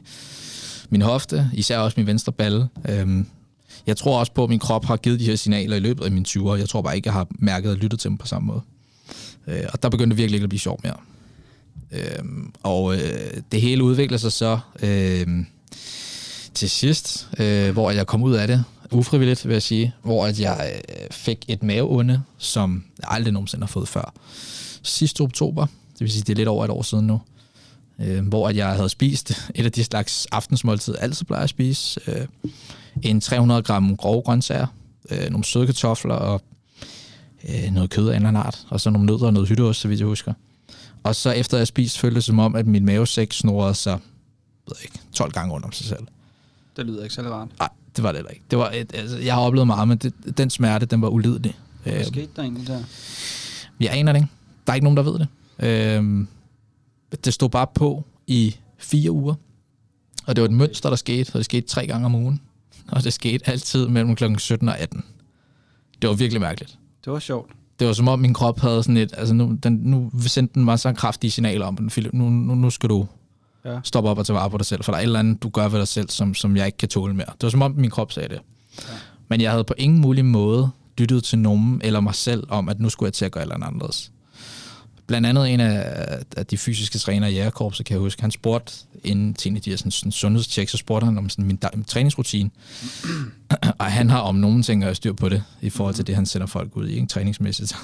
[0.90, 2.68] min hofte, især også min venstre balle.
[2.88, 3.24] Øh,
[3.86, 6.10] jeg tror også på, at min krop har givet de her signaler i løbet af
[6.10, 6.54] mine 20'er.
[6.54, 8.60] Jeg tror bare ikke, jeg har mærket og lyttet til dem på samme måde.
[9.46, 10.96] Øh, og der begyndte det virkelig ikke at blive sjovt mere.
[11.92, 12.24] Øh,
[12.62, 15.26] og øh, det hele udvikler sig så øh,
[16.54, 20.40] til sidst, øh, hvor jeg kom ud af det, ufrivilligt vil jeg sige, hvor at
[20.40, 24.12] jeg øh, fik et maveunde, som jeg aldrig nogensinde har fået før.
[24.82, 27.20] Sidste oktober, det vil sige, det er lidt over et år siden nu,
[28.02, 32.00] øh, hvor at jeg havde spist et af de slags aftensmåltid, altid plejer at spise,
[32.06, 32.26] øh,
[33.02, 34.66] en 300 gram grove grøntsager,
[35.10, 36.42] øh, nogle søde kartofler og
[37.48, 39.80] øh, noget kød af en eller anden art, og så nogle nødder og noget hytteost,
[39.80, 40.32] så vidt jeg husker.
[41.02, 43.98] Og så efter jeg spist, føltes det som om, at min mavesæk snorede sig
[44.68, 46.06] ved ikke, 12 gange rundt om sig selv.
[46.76, 47.48] Det lyder ikke særlig rart.
[47.58, 48.42] Nej, det var det heller ikke.
[48.50, 51.58] Det var et, altså, jeg har oplevet meget, men det, den smerte, den var ulidelig.
[51.82, 52.82] Hvad Øh, skete der egentlig der?
[53.80, 54.30] jeg aner det ikke.
[54.66, 55.28] Der er ikke nogen, der ved det.
[55.58, 56.26] Øh,
[57.24, 59.34] det stod bare på i fire uger.
[60.26, 62.40] Og det var et mønster, der skete, og det skete tre gange om ugen.
[62.88, 64.24] Og det skete altid mellem kl.
[64.38, 65.04] 17 og 18.
[66.02, 66.78] Det var virkelig mærkeligt.
[67.04, 67.50] Det var sjovt.
[67.78, 70.64] Det var som om min krop havde sådan et, altså nu, den, nu sendte den
[70.64, 73.06] mig så kraftige signaler om, den, Philip, nu, nu, nu skal du
[73.64, 73.80] Ja.
[73.84, 75.48] stoppe op og tage vare på dig selv, for der er et eller andet, du
[75.48, 77.26] gør ved dig selv, som, som jeg ikke kan tåle mere.
[77.26, 78.40] Det var som om min krop sagde det.
[78.78, 78.92] Ja.
[79.28, 82.80] Men jeg havde på ingen mulig måde lyttet til nogen eller mig selv om, at
[82.80, 84.12] nu skulle jeg til at gøre et eller andet anderledes.
[85.10, 88.72] Blandt andet en af, af de fysiske trænere i Jægerkorpset, kan jeg huske, han spurgte
[89.04, 91.58] inden til en af de her sådan, sådan sundhedstjek, så spurgte han om sådan min,
[91.74, 92.50] min træningsrutine.
[93.78, 96.26] og han har om nogen ting at styr på det, i forhold til det, han
[96.26, 97.76] sender folk ud i, ikke, træningsmæssigt.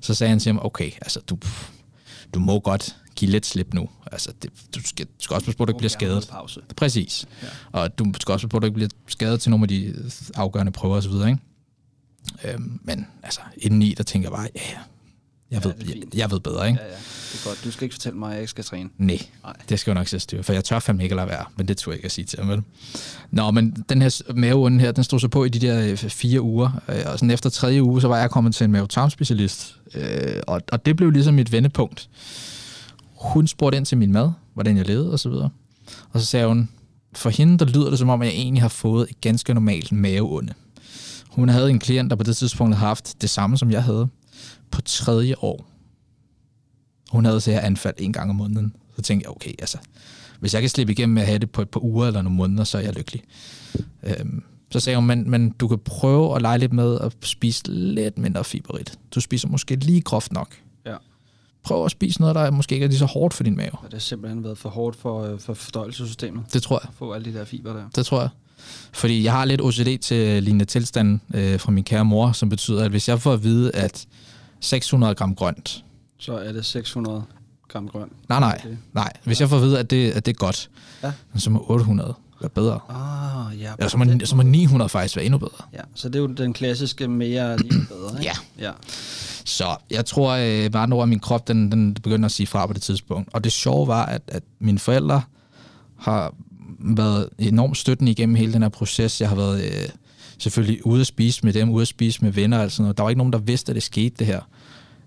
[0.00, 1.38] så sagde han til ham, okay, altså du,
[2.34, 3.88] du må godt give lidt slip nu.
[4.12, 6.28] Altså, det, du, skal, du skal også passe på, at du ikke bliver skadet.
[6.30, 6.60] Pause.
[6.76, 7.26] Præcis.
[7.42, 7.48] Ja.
[7.72, 9.94] Og du skal også passe på, at du ikke bliver skadet til nogle af de
[10.34, 11.38] afgørende prøver osv., ikke?
[12.44, 14.78] Øhm, men altså, indeni, der tænker jeg bare, ja, ja,
[15.52, 16.80] jeg, ved, jeg, jeg ved bedre, ikke?
[16.82, 16.94] Ja, ja.
[17.32, 17.64] Det er godt.
[17.64, 18.90] Du skal ikke fortælle mig, at jeg ikke skal træne.
[18.98, 19.52] Nej, Nej.
[19.68, 21.68] det skal jeg nok sætte styr, for jeg tør fandme ikke at lade være, men
[21.68, 22.62] det tror jeg ikke at sige til ham, vel?
[23.30, 26.40] Nå, men den her maveonde her, den stod så på i de der øh, fire
[26.40, 30.42] uger, øh, og sådan efter tredje uge, så var jeg kommet til en mavetarmspecialist, øh,
[30.46, 32.08] og, og det blev ligesom mit vendepunkt.
[33.14, 35.50] Hun spurgte ind til min mad, hvordan jeg levede og så videre,
[36.12, 36.68] og så sagde hun,
[37.14, 39.92] for hende, der lyder det som om, at jeg egentlig har fået et ganske normalt
[39.92, 40.54] maveonde.
[41.28, 44.08] Hun havde en klient, der på det tidspunkt havde haft det samme, som jeg havde,
[44.70, 45.68] på tredje år.
[47.10, 48.76] Hun havde så her anfald en gang om måneden.
[48.96, 49.78] Så tænkte jeg, okay, altså,
[50.40, 52.36] hvis jeg kan slippe igennem med at have det på et par uger eller nogle
[52.36, 53.22] måneder, så er jeg lykkelig.
[54.02, 57.72] Øhm, så sagde hun, men, men du kan prøve at lege lidt med at spise
[57.72, 58.98] lidt mindre fiberigt.
[59.14, 60.56] Du spiser måske lige groft nok.
[61.64, 61.68] Ja.
[61.68, 63.70] Prøv at spise noget, der måske ikke er lige så hårdt for din mave.
[63.72, 66.44] Og det har simpelthen været for hårdt for, øh, for fordøjelsessystemet.
[66.52, 66.88] Det tror jeg.
[66.88, 67.84] At få alle de der fiber der.
[67.96, 68.28] Det tror jeg.
[68.92, 72.84] Fordi jeg har lidt OCD til lignende tilstand øh, fra min kære mor, som betyder,
[72.84, 74.06] at hvis jeg får at vide, at
[74.60, 75.84] 600 gram grønt,
[76.18, 77.22] Så er det 600
[77.68, 78.08] gram grøn.
[78.28, 78.76] nej, nej, Okay.
[78.92, 80.70] nej, hvis jeg får at vide, at det, at det er godt,
[81.02, 81.12] Ja.
[81.36, 82.80] så må 800 være bedre.
[82.88, 83.72] Ah, ja.
[83.78, 84.50] Eller så må, så må måde.
[84.52, 85.64] 900 faktisk være endnu bedre.
[85.72, 88.32] Ja, så det er jo den klassiske mere lige bedre, ikke?
[88.58, 88.66] Ja.
[88.66, 88.72] Ja.
[89.44, 92.46] Så jeg tror, øh, med andre ord, at min krop den, den begyndte at sige
[92.46, 93.28] fra på det tidspunkt.
[93.32, 95.22] Og det sjove var, at, at mine forældre
[95.98, 96.34] har
[96.78, 99.20] været enormt støttende igennem hele den her proces.
[99.20, 99.88] Jeg har været øh,
[100.38, 102.96] selvfølgelig ude at spise med dem, ude at spise med venner og sådan noget.
[102.96, 104.40] Der var ikke nogen, der vidste, at det skete det her.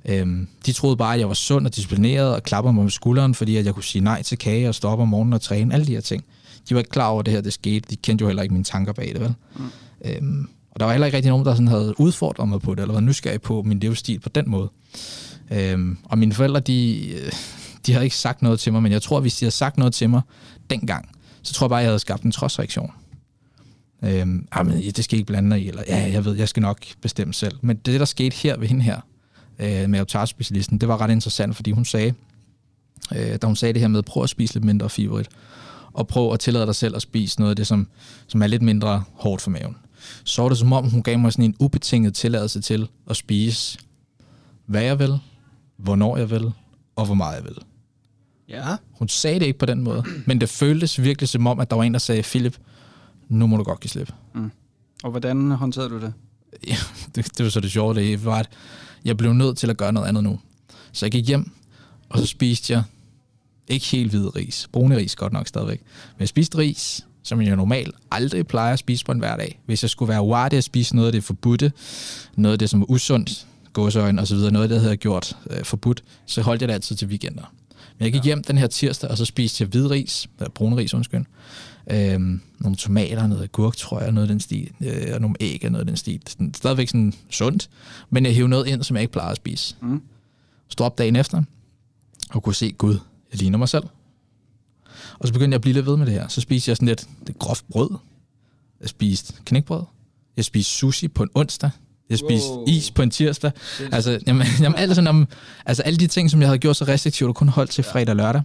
[0.05, 3.35] Øhm, de troede bare, at jeg var sund og disciplineret og klappede mig på skulderen,
[3.35, 5.85] fordi at jeg kunne sige nej til kage og stoppe om morgenen og træne, alle
[5.85, 6.23] de her ting.
[6.69, 7.89] De var ikke klar over, at det her det skete.
[7.89, 9.33] De kendte jo heller ikke mine tanker bag det, vel?
[9.55, 9.63] Mm.
[10.05, 12.81] Øhm, og der var heller ikke rigtig nogen, der sådan havde udfordret mig på det,
[12.81, 14.69] eller var nysgerrig på min livsstil på den måde.
[15.51, 17.31] Øhm, og mine forældre, de, øh,
[17.85, 19.93] de havde ikke sagt noget til mig, men jeg tror, hvis de havde sagt noget
[19.93, 20.21] til mig
[20.69, 21.09] dengang,
[21.43, 22.91] så tror jeg bare, jeg havde skabt en trodsreaktion.
[24.03, 26.49] Øhm, ah, men det skal I ikke blande dig i, eller ja, jeg ved, jeg
[26.49, 27.57] skal nok bestemme selv.
[27.61, 28.99] Men det, der skete her ved hende her,
[29.59, 32.13] øh, med optarspecialisten, det var ret interessant, fordi hun sagde,
[33.15, 35.29] øh, da hun sagde det her med, prøv at spise lidt mindre fiberigt,
[35.93, 37.88] og prøv at tillade dig selv at spise noget af det, som,
[38.27, 39.75] som er lidt mindre hårdt for maven.
[40.23, 43.79] Så var det som om, hun gav mig sådan en ubetinget tilladelse til at spise,
[44.65, 45.19] hvad jeg vil,
[45.77, 46.51] hvornår jeg vil,
[46.95, 47.57] og hvor meget jeg vil.
[48.49, 48.75] Ja.
[48.91, 51.75] Hun sagde det ikke på den måde, men det føltes virkelig som om, at der
[51.75, 52.57] var en, der sagde, Philip,
[53.29, 54.13] nu må du godt give slip.
[55.03, 56.13] Og hvordan håndterede du det?
[56.67, 56.75] Ja,
[57.15, 58.49] det, det var så det sjove, det var, at
[59.05, 60.39] jeg blev nødt til at gøre noget andet nu.
[60.91, 61.51] Så jeg gik hjem,
[62.09, 62.83] og så spiste jeg
[63.67, 64.67] ikke helt hvid ris.
[64.71, 65.81] Brune ris godt nok stadigvæk.
[66.15, 69.59] Men jeg spiste ris, som jeg normalt aldrig plejer at spise på en hverdag.
[69.65, 71.71] Hvis jeg skulle være uartig at spise noget af det forbudte,
[72.35, 75.63] noget af det, som var usundt, gåseøjne og så videre, noget jeg havde gjort øh,
[75.63, 77.53] forbudt, så holdt jeg det altid til weekender.
[77.97, 80.77] Men jeg gik hjem den her tirsdag, og så spiste jeg hvid ris, eller brun
[80.77, 81.25] ris, undskyld.
[81.91, 85.61] Øhm, nogle tomater, noget agurk, tror jeg, noget af den stil, øh, og nogle æg
[85.65, 86.21] og noget af den stil.
[86.27, 87.69] Sådan, stadigvæk sådan sundt,
[88.09, 89.75] men jeg hævde noget ind, som jeg ikke plejede at spise.
[89.81, 90.01] Mm.
[90.69, 91.43] Stod op dagen efter,
[92.29, 92.97] og kunne se, gud,
[93.31, 93.83] jeg ligner mig selv.
[95.19, 96.28] Og så begyndte jeg at blive lidt ved med det her.
[96.28, 97.89] Så spiste jeg sådan lidt det groft brød.
[98.82, 99.84] Jeg spiste knækbrød.
[100.38, 101.69] Jeg spiste sushi på en onsdag.
[102.10, 102.65] Jeg spiste Wow.
[102.67, 103.51] is på en tirsdag.
[103.91, 105.28] Altså, jamen, jamen, alle, sådan, om,
[105.65, 108.10] altså, alle de ting, som jeg havde gjort så restriktivt og kun holdt til fredag
[108.10, 108.41] og lørdag,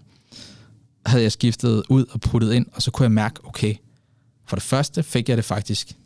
[1.07, 3.75] havde jeg skiftet ud og puttet ind, og så kunne jeg mærke, okay,
[4.47, 5.97] for det første fik jeg det faktisk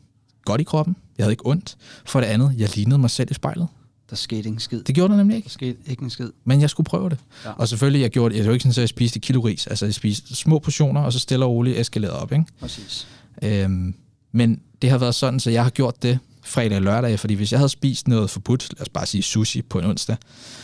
[0.45, 0.97] godt i kroppen.
[1.19, 1.77] Jeg havde ikke ondt.
[2.05, 3.69] For det andet, jeg lignede mig selv i spejlet.
[4.11, 4.83] Der skete ikke en skid.
[4.83, 5.47] Det gjorde der nemlig ikke.
[5.47, 6.31] Der skete ikke en skid.
[6.45, 7.19] Men jeg skulle prøve det.
[7.45, 7.51] Ja.
[7.51, 8.39] Og selvfølgelig, jeg gjorde det.
[8.39, 9.67] Jeg var ikke sådan, at jeg spiste kilo ris.
[9.67, 12.33] Altså, jeg spiste små portioner, og så stille og roligt eskaleret op.
[12.33, 12.45] Ikke?
[12.61, 13.07] Præcis.
[13.43, 13.95] Øhm,
[14.33, 17.53] men det har været sådan, så jeg har gjort det fredag og lørdag, fordi hvis
[17.53, 20.17] jeg havde spist noget forbudt, lad os bare sige sushi på en onsdag,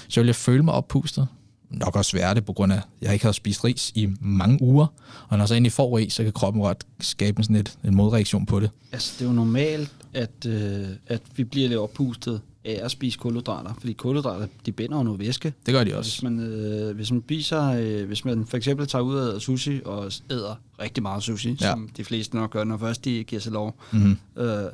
[0.09, 1.29] så ville jeg føle mig oppustet.
[1.71, 4.63] Nok også være det, på grund af, at jeg ikke havde spist ris i mange
[4.63, 4.87] uger.
[5.29, 8.47] Og når så egentlig får ris, så kan kroppen ret skabe sådan et, en modreaktion
[8.47, 8.71] på det.
[8.93, 13.19] Altså, det er jo normalt, at, øh, at vi bliver lidt oppustet af at spise
[13.19, 15.53] kulhydrater, fordi kulhydrater, de binder jo noget væske.
[15.67, 16.29] Det gør de Hvis også.
[16.31, 20.13] man, øh, hvis man spiser, øh, hvis man for eksempel tager ud af sushi og
[20.31, 21.71] æder rigtig meget sushi, Ja.
[21.71, 24.17] som de fleste nok gør, når først de giver sig lov, Mm-hmm.
[24.37, 24.65] øh,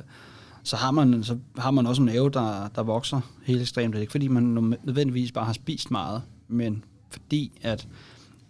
[0.63, 3.93] så, har man, så har man også en mave, der, der vokser helt ekstremt.
[3.93, 4.43] Det er ikke fordi, man
[4.83, 7.87] nødvendigvis bare har spist meget, men fordi at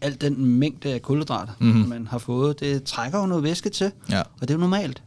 [0.02, 1.70] al den mængde af kulhydrater, Mhm.
[1.70, 1.90] mm-hmm.
[1.90, 4.20] man har fået, det trækker jo noget væske til, Ja.
[4.22, 5.04] og det er jo normalt.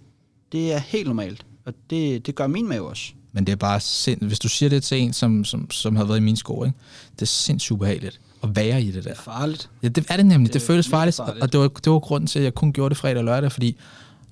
[0.52, 3.12] Det er helt normalt, og det, det gør min mave også.
[3.32, 4.20] Men det er bare sind...
[4.22, 6.76] Hvis du siger det til en, som, som, som har været i min sko, ikke?
[7.14, 9.00] det er sindssygt ubehageligt at være i det der.
[9.10, 9.70] Det er farligt.
[9.82, 10.48] Ja, det er det nemlig.
[10.48, 11.42] Det, Det føles farligt, farligt.
[11.42, 13.52] og det var, det var grunden til, at jeg kun gjorde det fredag og lørdag,
[13.52, 13.76] fordi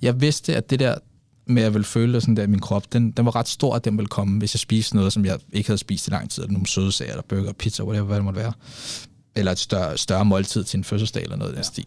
[0.02, 0.94] jeg vidste, at det der
[1.46, 3.74] med at ville føle det sådan der i min krop, den, den var ret stor,
[3.76, 6.30] at den ville komme, hvis jeg spiste noget, som jeg ikke havde spist i lang
[6.30, 8.52] tid, nogle søde sager, eller burger, pizza, whatever, hvad det måtte være.
[9.34, 11.62] Eller et større, større måltid til en fødselsdag, eller noget i den Ja.
[11.62, 11.86] stil.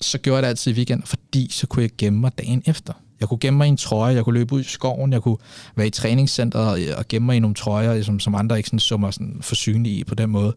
[0.00, 2.92] Så gjorde jeg det altid i weekend, fordi så kunne jeg gemme mig dagen efter.
[3.20, 5.36] Jeg kunne gemme mig i en trøje, jeg kunne løbe ud i skoven, jeg kunne
[5.76, 8.96] være i træningscenteret og gemme mig i nogle trøjer, som, som andre ikke sådan, så
[8.96, 10.54] mig sådan forsynlige i på den måde.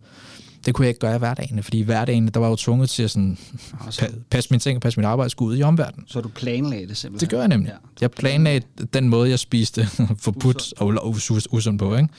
[0.65, 2.89] Det kunne jeg ikke gøre i hverdagen, fordi i hverdagen, der var jeg jo tvunget
[2.89, 3.37] til at sådan,
[3.79, 6.05] Og så, pa- passe mine ting og passe mit arbejde skulle ud i omverdenen.
[6.07, 7.19] så du planlagde det simpelthen.
[7.25, 7.69] Det gør jeg nemlig.
[7.69, 7.75] Ja.
[8.01, 8.61] Jeg planlagde
[8.93, 9.87] den måde, jeg spiste
[10.19, 12.09] forbudt og u- us- usund på, ikke?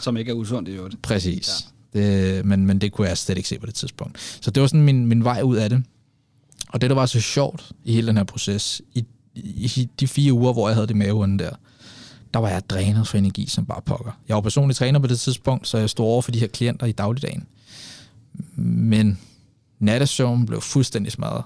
[0.00, 1.02] Som ikke er usundt i øvrigt.
[1.02, 1.50] Præcis.
[1.94, 2.00] Ja.
[2.00, 4.38] Det, men, men det kunne jeg slet ikke se på det tidspunkt.
[4.40, 5.82] Så det var sådan min, min vej ud af det.
[6.68, 9.04] Og det, der var så sjovt i hele den her proces, i,
[9.44, 11.50] i de fire uger, hvor jeg havde det i maven der,
[12.34, 14.20] der var jeg drænet for energi som bare pokker.
[14.28, 16.86] Jeg var personlig træner på det tidspunkt, så jeg stod over for de her klienter
[16.86, 17.46] i dagligdagen.
[18.56, 19.18] Men
[19.78, 21.42] nattesøvn blev fuldstændig smadret,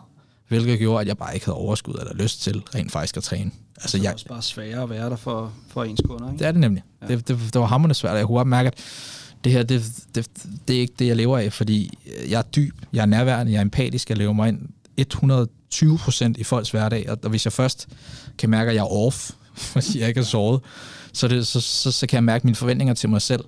[0.48, 3.50] hvilket gjorde, at jeg bare ikke havde overskud eller lyst til rent faktisk at træne.
[3.76, 6.38] Altså, det er jeg, også bare sværere at være der for, for ens kunder, ikke?
[6.38, 6.82] det er det nemlig.
[7.02, 7.06] Ja.
[7.06, 8.74] Det, det, det var hammerende svært, og jeg kunne godt mærke, at
[9.44, 10.28] det her, det, det,
[10.68, 13.58] det er ikke det, jeg lever af, fordi jeg er dyb, jeg er nærværende, jeg
[13.58, 17.52] er empatisk, jeg lever mig ind 120 procent i folks hverdag, og, og hvis jeg
[17.52, 17.88] først
[18.38, 19.30] kan mærke, at jeg er off,
[19.72, 20.60] fordi jeg ikke har sovet,
[21.12, 23.44] så, det, så, så, så kan jeg mærke, at mine forventninger til mig selv,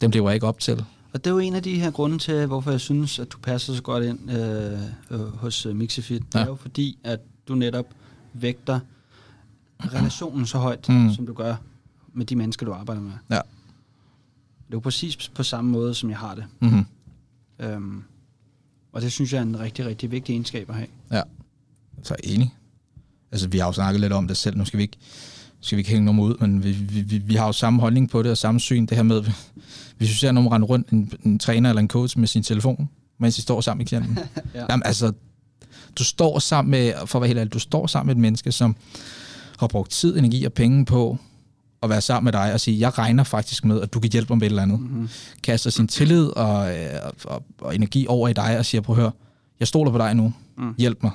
[0.00, 0.84] dem lever jeg ikke op til.
[1.14, 3.38] Og det er jo en af de her grunde til, hvorfor jeg synes, at du
[3.38, 6.22] passer så godt ind øh, øh, hos øh, Mixifit.
[6.32, 6.44] Det Ja.
[6.44, 7.86] er jo fordi, at du netop
[8.32, 8.80] vægter
[9.94, 10.94] relationen så højt, Mm.
[10.94, 11.14] mm.
[11.14, 11.54] som du gør
[12.14, 13.12] med de mennesker, du arbejder med.
[13.30, 13.34] Ja.
[13.34, 16.44] Det er jo præcis på samme måde, som jeg har det.
[16.60, 16.84] Mm-hmm.
[17.58, 18.02] Øhm,
[18.92, 20.88] og det synes jeg er en rigtig, rigtig vigtig egenskab at have.
[21.12, 21.22] Ja,
[22.02, 22.54] så er enig.
[23.32, 24.56] Altså, vi har jo snakket lidt om det selv.
[24.58, 24.96] Nu skal vi ikke,
[25.60, 28.10] skal vi ikke hænge nogen ud, men vi, vi, vi, vi har jo samme holdning
[28.10, 28.86] på det og samme syn.
[28.86, 29.22] Det her med,
[29.96, 32.88] hvis vi ser nogen rende rundt, en, en træner eller en coach med sin telefon,
[33.18, 34.18] mens de står sammen med klienten.
[34.54, 34.64] Ja.
[34.70, 35.12] Jamen, altså,
[35.98, 38.52] du står sammen med, for at være helt ærlig, du står sammen med et menneske,
[38.52, 38.76] som
[39.58, 41.18] har brugt tid, energi og penge på
[41.82, 44.32] at være sammen med dig og sige, jeg regner faktisk med, at du kan hjælpe
[44.32, 44.80] mig med et eller andet.
[44.80, 45.08] Mm-hmm.
[45.42, 46.86] Kaster sin tillid og, øh,
[47.24, 49.12] og, og energi over i dig og siger, prøv at høre,
[49.60, 50.74] jeg stoler på dig nu, Mm.
[50.78, 51.12] hjælp mig.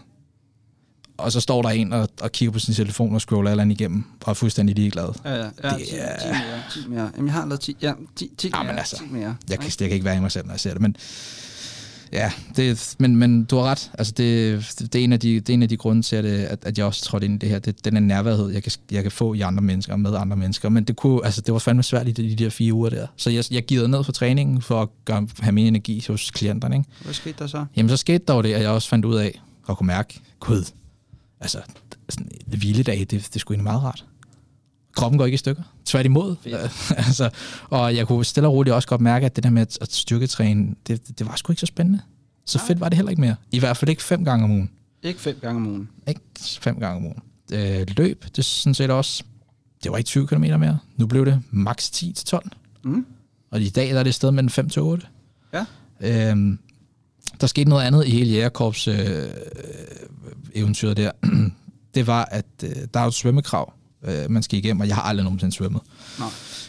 [1.17, 3.79] Og så står der en og, og kigger på sin telefon og scroller eller andet
[3.81, 5.09] igennem, og er fuldstændig ligeglad.
[5.25, 7.11] Ja, ja, ja Det 10, er- 10 mere, 10 mere.
[7.15, 9.35] Jamen, jeg har lavet 10, ja, 10, 10 Ja, mere, men altså, 10 mere.
[9.49, 10.95] Jeg kan, jeg kan ikke være i mig selv, når jeg ser det, men
[12.13, 13.91] ja, det, men, men du har ret.
[13.97, 14.59] Altså, det,
[14.93, 16.59] det, er en af de, det er en af de grunde til, at, øh, at,
[16.61, 17.59] at jeg også trådte ind i det her.
[17.59, 20.37] Det, den er nærværhed, jeg kan, jeg kan få i andre mennesker og med andre
[20.37, 20.69] mennesker.
[20.69, 23.07] Men det, kunne, altså, det var fandme svært i de, de der fire uger der.
[23.15, 26.75] Så jeg, jeg givet ned for træningen for at gøre, have min energi hos klienterne.
[26.75, 26.89] Ikke?
[27.03, 27.65] Hvad skete der så?
[27.75, 30.19] Jamen, så skete der jo det, at jeg også fandt ud af og kunne mærke,
[30.39, 30.71] gud,
[31.39, 31.57] altså,
[32.09, 34.05] sådan hviledag, det, det sgu egentlig meget rart.
[34.97, 35.63] Kroppen går ikke i stykker.
[35.85, 36.35] Tværtimod.
[36.97, 37.29] Altså,
[37.69, 40.75] og jeg kunne stille og roligt også godt mærke, at det der med at, styrketræne,
[40.87, 41.99] det, det var sgu ikke så spændende.
[42.45, 42.67] Så Nej.
[42.67, 43.35] fedt var det heller ikke mere.
[43.51, 44.69] I hvert fald ikke fem gange om ugen.
[45.03, 45.89] Ikke fem gange om ugen.
[46.07, 47.19] Ikke fem gange om ugen.
[47.53, 49.23] Øh, løb, det sådan set også,
[49.83, 50.79] det var ikke 20 km mere.
[50.97, 52.39] Nu blev det maks 10-12.
[52.83, 53.05] Mm.
[53.51, 55.07] Og i dag der er det et sted mellem 5 til 8.
[55.53, 55.65] Ja.
[56.01, 56.59] Øhm,
[57.41, 58.95] der skete noget andet i hele Jægerkorps øh,
[60.53, 61.11] eventyret der.
[61.95, 65.03] det var, at øh, der er et svømmekrav, øh, man skal igennem, og jeg har
[65.03, 65.81] aldrig nogensinde svømmet.
[66.19, 66.25] Nå.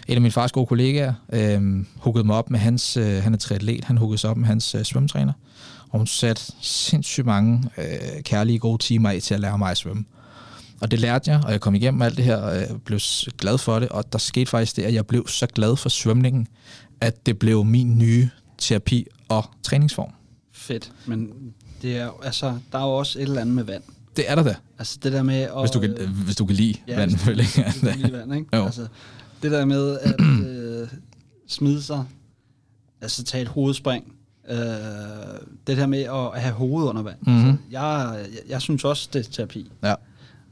[0.09, 3.39] En af mine fars gode kollegaer øh, huggede mig op med hans, øh, han er
[3.39, 5.33] triatlet, han huggede sig op med hans øh, svømmetræner,
[5.89, 9.77] og hun satte sindssygt mange øh, kærlige gode timer af til at lære mig at
[9.77, 10.05] svømme.
[10.81, 13.01] Og det lærte jeg, og jeg kom igennem alt det her, og jeg blev
[13.39, 16.47] glad for det, og der skete faktisk det, at jeg blev så glad for svømningen,
[17.01, 20.11] at det blev min nye terapi og træningsform.
[20.53, 20.93] Fedt.
[21.07, 21.31] Men
[21.83, 23.83] det er, altså, der er jo også et eller andet med vand.
[24.19, 25.61] Det er der da, Altså det der med at...
[25.63, 27.11] hvis du kan, øh, hvis du kan lide Ja, vand.
[27.11, 27.47] selvfølgelig.
[27.65, 28.57] hvis du kan lide vand, ikke?
[28.57, 28.65] Jo.
[28.65, 28.87] Altså,
[29.43, 30.89] det der med at øh,
[31.49, 32.05] smide sig,
[33.01, 34.13] altså tage et hovedspring,
[34.51, 34.57] øh,
[35.67, 37.17] det der med at have hovedet under vand.
[37.27, 37.37] Mhm.
[37.49, 39.71] Altså, jeg, jeg, jeg synes også, det er terapi.
[39.83, 39.95] Ja.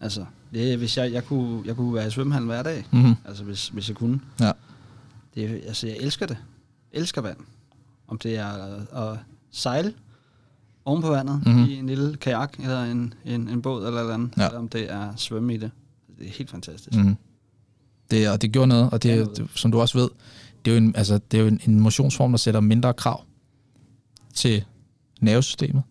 [0.01, 2.87] Altså, Det hvis jeg, jeg, kunne, jeg kunne være i svømmehallen hver dag.
[2.93, 3.15] Mm-hmm.
[3.25, 4.21] Altså, hvis, hvis jeg kunne.
[4.41, 4.53] Ja.
[5.35, 6.37] Det, altså, jeg elsker det.
[6.93, 7.37] Elsker vand.
[8.09, 8.47] Om det er
[9.13, 9.19] at
[9.53, 9.93] sejle
[10.87, 11.55] oven på vandet Mhm.
[11.55, 11.71] mm-hmm.
[11.71, 14.47] i en lille kajak, eller en, en, en båd, eller, eller andet, Ja.
[14.47, 15.71] eller om det er svømme i det.
[16.19, 16.99] Det er helt fantastisk.
[16.99, 17.17] Mm.
[18.11, 20.09] Det, og det gjorde noget, og det, Det som du også ved,
[20.65, 23.25] det er jo en, altså, det er jo en, en motionsform, der sætter mindre krav
[24.35, 24.65] til
[25.21, 25.83] nervesystemet.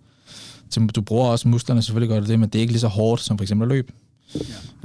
[0.69, 2.88] Til, du bruger også musklerne, selvfølgelig gør det det, men det er ikke lige så
[2.88, 3.93] hårdt som for eksempel at løbe.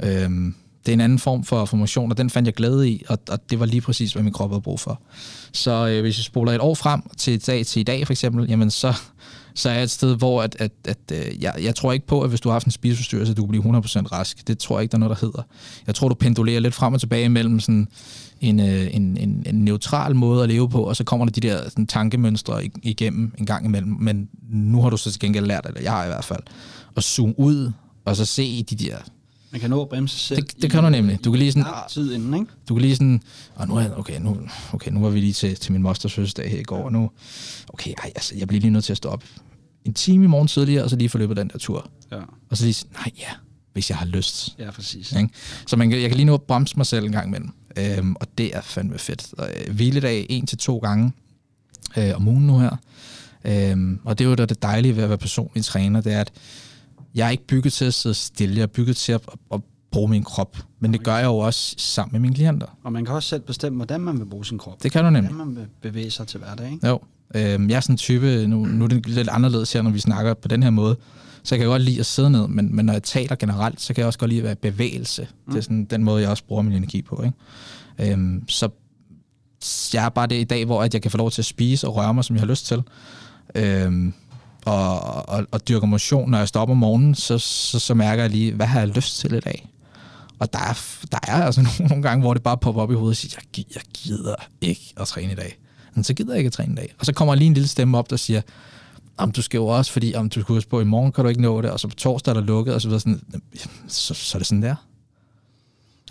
[0.01, 0.23] Ja.
[0.25, 3.03] Øhm, det er en anden form for, for motion, og den fandt jeg glæde i,
[3.09, 5.01] og, og det var lige præcis, hvad min krop havde brug for.
[5.53, 8.49] Så øh, hvis jeg spoler et år frem til, dag, til i dag for eksempel,
[8.49, 8.93] jamen så,
[9.53, 12.21] så er jeg et sted, hvor at, at, at, øh, jeg, jeg tror ikke på,
[12.21, 13.67] at hvis du har haft en spiseforstyrrelse, du kan blive 100%
[14.11, 14.47] rask.
[14.47, 15.41] Det tror jeg ikke, der er noget, der hedder.
[15.87, 17.87] Jeg tror, du pendulerer lidt frem og tilbage mellem sådan
[18.41, 21.41] en, øh, en, en, en neutral måde at leve på, og så kommer der de
[21.41, 23.97] der sådan, tankemønstre igennem en gang imellem.
[23.99, 26.43] Men nu har du så til gengæld lært, eller jeg har i hvert fald,
[26.97, 27.71] at zoome ud,
[28.05, 28.97] og så se de der...
[29.51, 30.41] Man kan nå at bremse sig selv.
[30.47, 31.19] Det- det kan du nemlig.
[31.25, 32.45] Du kan lige sådan- tid inden, ikke?
[32.69, 33.21] Du kan lige sådan,
[33.55, 34.37] og nu er okay, nu,
[34.73, 37.09] okay, nu var vi lige til, til min mosters fødselsdag her i går, og nu,
[37.67, 39.23] okay, ej, altså, jeg bliver lige nødt til at stå op
[39.85, 41.89] en time i morgen tidligere, og så lige få løbet den der tur.
[42.11, 42.17] Ja,
[42.49, 43.29] Og så lige sige, nej ja,
[43.73, 44.55] hvis jeg har lyst.
[44.59, 45.11] ja præcis.
[45.11, 45.29] Ikke?
[45.67, 47.49] Så man, kan- jeg kan lige nu at bremse mig selv en gang imellem.
[47.77, 49.27] Øhm, og det er fandme fedt.
[49.37, 51.11] Og, øh, hviledag en til to gange
[51.97, 52.75] øh, om ugen nu her.
[53.45, 56.21] Øhm, og det er jo da det dejlige ved at være personlig træner, det er,
[56.21, 56.31] at
[57.15, 58.55] jeg er ikke bygget til at sidde stille.
[58.55, 59.21] Jeg er bygget til at,
[59.53, 60.57] at, bruge min krop.
[60.79, 62.67] Men det gør jeg jo også sammen med mine klienter.
[62.83, 64.83] Og man kan også selv bestemme, hvordan man vil bruge sin krop.
[64.83, 65.31] Det kan du nemlig.
[65.33, 66.87] Hvordan man vil bevæge sig til hverdag, ikke?
[66.87, 66.99] Jo.
[67.35, 69.99] Øhm, jeg er sådan en type, nu, nu er det lidt anderledes her, når vi
[69.99, 70.97] snakker på den her måde,
[71.43, 73.93] så jeg kan godt lide at sidde ned, men, men når jeg taler generelt, så
[73.93, 75.21] kan jeg også godt lide at være bevægelse.
[75.21, 75.53] Mm.
[75.53, 77.23] Det er sådan den måde, jeg også bruger min energi på.
[77.23, 78.13] Ikke?
[78.13, 78.69] Øhm, så
[79.93, 81.87] jeg er bare det i dag, hvor at jeg kan få lov til at spise
[81.87, 82.83] og røre mig, som jeg har lyst til.
[83.55, 84.13] Øhm,
[84.65, 88.31] og, og, og dyrke motion, når jeg stopper om morgenen, så, så, så mærker jeg
[88.31, 89.67] lige, hvad har jeg lyst til i dag?
[90.39, 90.79] Og der er,
[91.11, 93.39] der er altså nogle, nogle gange, hvor det bare popper op i hovedet og siger,
[93.57, 95.57] jeg, jeg gider ikke at træne i dag.
[95.95, 96.93] Men så gider jeg ikke at træne i dag.
[96.99, 98.41] Og så kommer lige en lille stemme op, der siger,
[99.17, 101.29] om du skal jo også, fordi om du skal huske på, i morgen kan du
[101.29, 103.21] ikke nå det, og så på torsdag er der lukket, og så videre sådan,
[103.87, 104.75] så, så er det sådan der.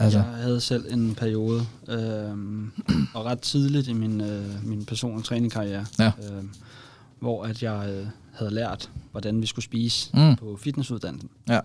[0.01, 2.73] Altså, Jeg havde selv en periode, øhm,
[3.15, 6.11] og ret tidligt i min, øh, min personlige træningskarriere, Ja.
[6.33, 6.51] øhm,
[7.21, 10.37] hvor at jeg øh, havde lært, hvordan vi skulle spise Mm.
[10.37, 11.31] på fitnessuddannelsen.
[11.49, 11.61] ja.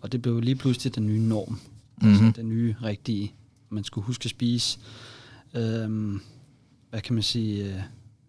[0.00, 1.50] Og det blev lige pludselig den nye norm.
[1.52, 1.60] Mhm.
[2.10, 2.26] Mm-hmm.
[2.26, 3.34] Altså den nye rigtige.
[3.70, 4.78] Man skulle huske at spise,
[5.54, 6.20] øhm,
[6.90, 7.80] hvad kan man sige, øh,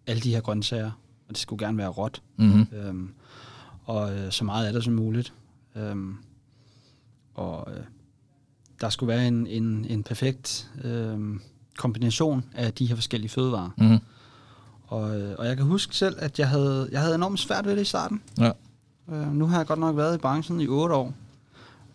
[0.06, 0.90] alle de her grøntsager.
[1.28, 2.22] Og det skulle gerne være råt.
[2.36, 2.66] Mm-hmm.
[2.72, 3.10] Øhm,
[3.84, 5.32] og øh, så meget af det som muligt.
[5.76, 6.16] Øhm,
[7.34, 7.80] og øh,
[8.80, 11.40] der skulle være en, en, en perfekt øhm,
[11.78, 13.70] kombination af de her forskellige fødevarer.
[13.78, 13.98] Mm-hmm.
[14.88, 15.00] Og,
[15.38, 17.84] og jeg kan huske selv, at jeg havde, jeg havde enormt svært ved det i
[17.84, 18.22] starten.
[18.38, 18.50] Ja.
[19.12, 21.14] Øh, nu har jeg godt nok været i branchen i otte år.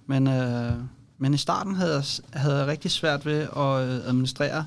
[0.06, 0.72] Men, øh,
[1.18, 2.04] men i starten havde jeg,
[2.34, 4.66] havde jeg rigtig svært ved at øh, administrere,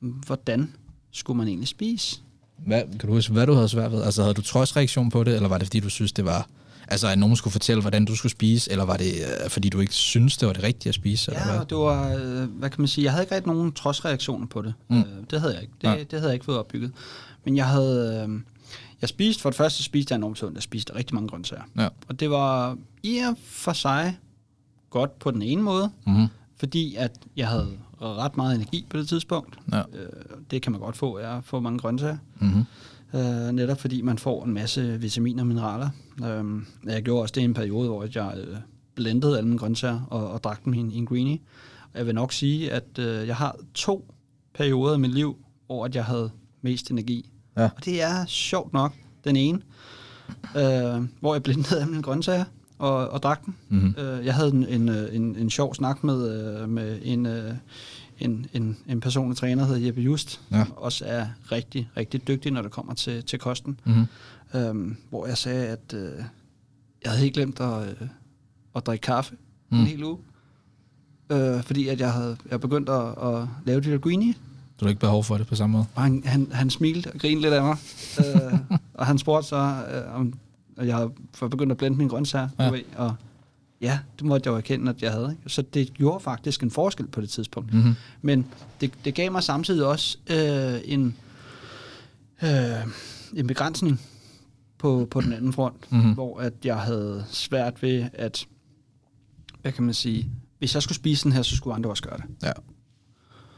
[0.00, 0.72] hvordan
[1.10, 2.20] skulle man egentlig spise.
[2.56, 4.02] Hvad, kan du huske, hvad du havde svært ved?
[4.02, 6.46] Altså, havde du trodsreaktion på det, eller var det, fordi du synes, det var...
[6.88, 9.12] Altså, at nogen skulle fortælle, hvordan du skulle spise, eller var det,
[9.44, 11.30] øh, fordi du ikke synes det var det rigtige at spise?
[11.30, 11.60] Eller Ja, hvad?
[11.60, 14.62] og det var, øh, hvad kan man sige, jeg havde ikke rigtig nogen trodsreaktioner på
[14.62, 14.74] det.
[14.88, 14.96] Mm.
[14.96, 15.02] Mm.
[15.02, 15.74] Øh, det havde jeg ikke.
[15.74, 15.96] Det, Nej.
[16.10, 16.92] det havde jeg ikke fået opbygget.
[17.44, 18.40] Men jeg havde, øh,
[19.00, 20.54] jeg spiste, for det første spiste jeg enormt sundt.
[20.54, 21.62] Jeg spiste rigtig mange grøntsager.
[21.78, 21.88] Ja.
[22.08, 24.18] Og det var i og for sig
[24.90, 26.26] godt på den ene måde, Mm-hmm.
[26.56, 27.68] fordi at jeg havde
[28.02, 29.58] ret meget energi på det tidspunkt.
[29.72, 29.78] Ja.
[29.78, 30.08] Øh,
[30.50, 32.16] det kan man godt få af at få mange grøntsager.
[32.40, 32.64] Mm-hmm.
[33.14, 35.88] Øh, netop fordi man får en masse vitaminer og mineraler.
[36.24, 36.44] Øh,
[36.84, 38.56] jeg gjorde også det i en periode, hvor jeg øh,
[38.94, 41.38] blendede alle mine grøntsager og, og drak dem i en, i en greenie.
[41.92, 44.14] Og jeg vil nok sige, at øh, jeg har to
[44.54, 46.30] perioder i mit liv, hvor at jeg havde
[46.62, 47.30] mest energi.
[47.56, 47.64] Ja.
[47.76, 49.60] Og det er sjovt nok den ene,
[50.56, 52.44] øh, hvor jeg blendede alle mine grøntsager
[52.78, 53.54] og, og drak dem.
[53.68, 53.94] Mm-hmm.
[53.98, 56.30] Øh, jeg havde en, en, øh, en, en sjov snak med,
[56.62, 57.52] øh, med en, øh,
[58.24, 60.64] en, en, en personlig træner, der hedder Jeppe Just, Ja.
[60.76, 63.80] også er rigtig, rigtig dygtig, når det kommer til, til kosten.
[63.84, 64.06] Mm-hmm.
[64.60, 66.12] Øhm, hvor jeg sagde, at øh,
[67.04, 68.08] jeg havde helt glemt at, øh,
[68.76, 69.34] at drikke kaffe
[69.70, 69.78] mm.
[69.80, 70.18] En hel uge.
[71.32, 74.34] Øh, fordi at jeg havde jeg begyndt at, at lave det der greenie,
[74.80, 75.86] Du har ikke behov for det på samme måde?
[75.94, 77.76] og han, han, han smilte og grinede lidt af mig.
[78.18, 78.58] øh,
[78.94, 79.56] og han spurgte så,
[79.94, 80.34] øh, om
[80.76, 82.48] at jeg fået begyndt at blende mine grøntsager.
[82.58, 82.64] Ja.
[82.64, 82.70] Ja.
[82.70, 83.14] Ved, og
[83.84, 85.30] ja, det måtte jeg jo erkende, at jeg havde.
[85.38, 85.42] Ikke?
[85.54, 87.74] Så det gjorde faktisk en forskel på det tidspunkt.
[87.74, 87.94] Mm-hmm.
[88.22, 88.46] Men
[88.80, 91.16] det, det gav mig samtidig også øh, en,
[92.42, 92.50] øh,
[93.36, 94.00] en begrænsning
[94.78, 96.12] på, på den anden front, Mhm.
[96.14, 98.46] hvor at jeg havde svært ved at,
[99.62, 102.16] hvad kan man sige, hvis jeg skulle spise den her, så skulle andre også gøre
[102.16, 102.24] det.
[102.42, 102.52] Ja.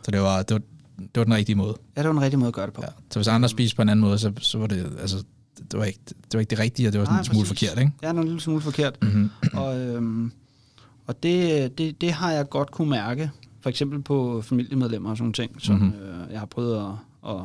[0.03, 0.61] Så det var, det var,
[0.99, 1.75] det var den rigtige måde.
[1.97, 2.83] Ja, det var en rigtig måde at gøre det på.
[2.83, 2.89] Ja.
[3.11, 5.25] Så hvis andre spiste på en anden måde, så, så var det, altså,
[5.73, 7.45] det var, ikke, det var ikke det rigtige, og det var sådan Nej, en smule
[7.47, 7.69] præcis.
[7.69, 7.93] forkert, ikke?
[8.03, 8.99] Ja, noget lille smule forkert.
[9.03, 9.31] Mm-hmm.
[9.53, 10.33] og, øhm,
[11.07, 13.31] Og det, det, det har jeg godt kunne mærke,
[13.61, 15.85] for eksempel på familiemedlemmer og sådan ting, som Mhm.
[15.85, 16.03] mm-hmm.
[16.03, 16.77] øh, jeg har prøvet
[17.27, 17.41] at, at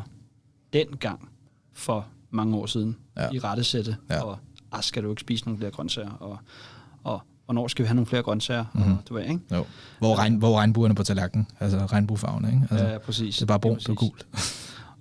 [0.73, 1.29] dengang
[1.73, 3.23] for mange år siden Ja.
[3.23, 3.29] ja.
[3.31, 4.15] i rettesætte, Ja.
[4.15, 4.21] ja.
[4.23, 4.37] og
[4.71, 6.37] ah, skal du ikke spise nogle flere grøntsager, og,
[7.03, 8.81] og hvornår skal vi have nogle flere grøntsager, Mhm.
[8.83, 8.97] mm-hmm.
[8.97, 9.39] og du ved, ikke?
[9.51, 9.65] Jo.
[9.99, 12.67] Hvor, regn, hvor regnbuerne på tallerkenen, altså regnbuefarven, ikke?
[12.71, 13.35] Altså, ja, præcis.
[13.35, 14.27] det er bare brunt og gult.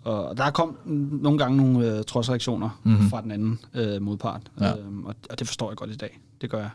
[0.04, 0.76] Og der kom
[1.22, 2.92] nogle gange nogle øh, trodsreaktioner Mhm.
[2.92, 3.10] mm-hmm.
[3.10, 4.76] fra den anden øh, modpart, Ja.
[4.76, 6.20] øhm, og, og det forstår jeg godt i dag.
[6.40, 6.70] Det gør jeg.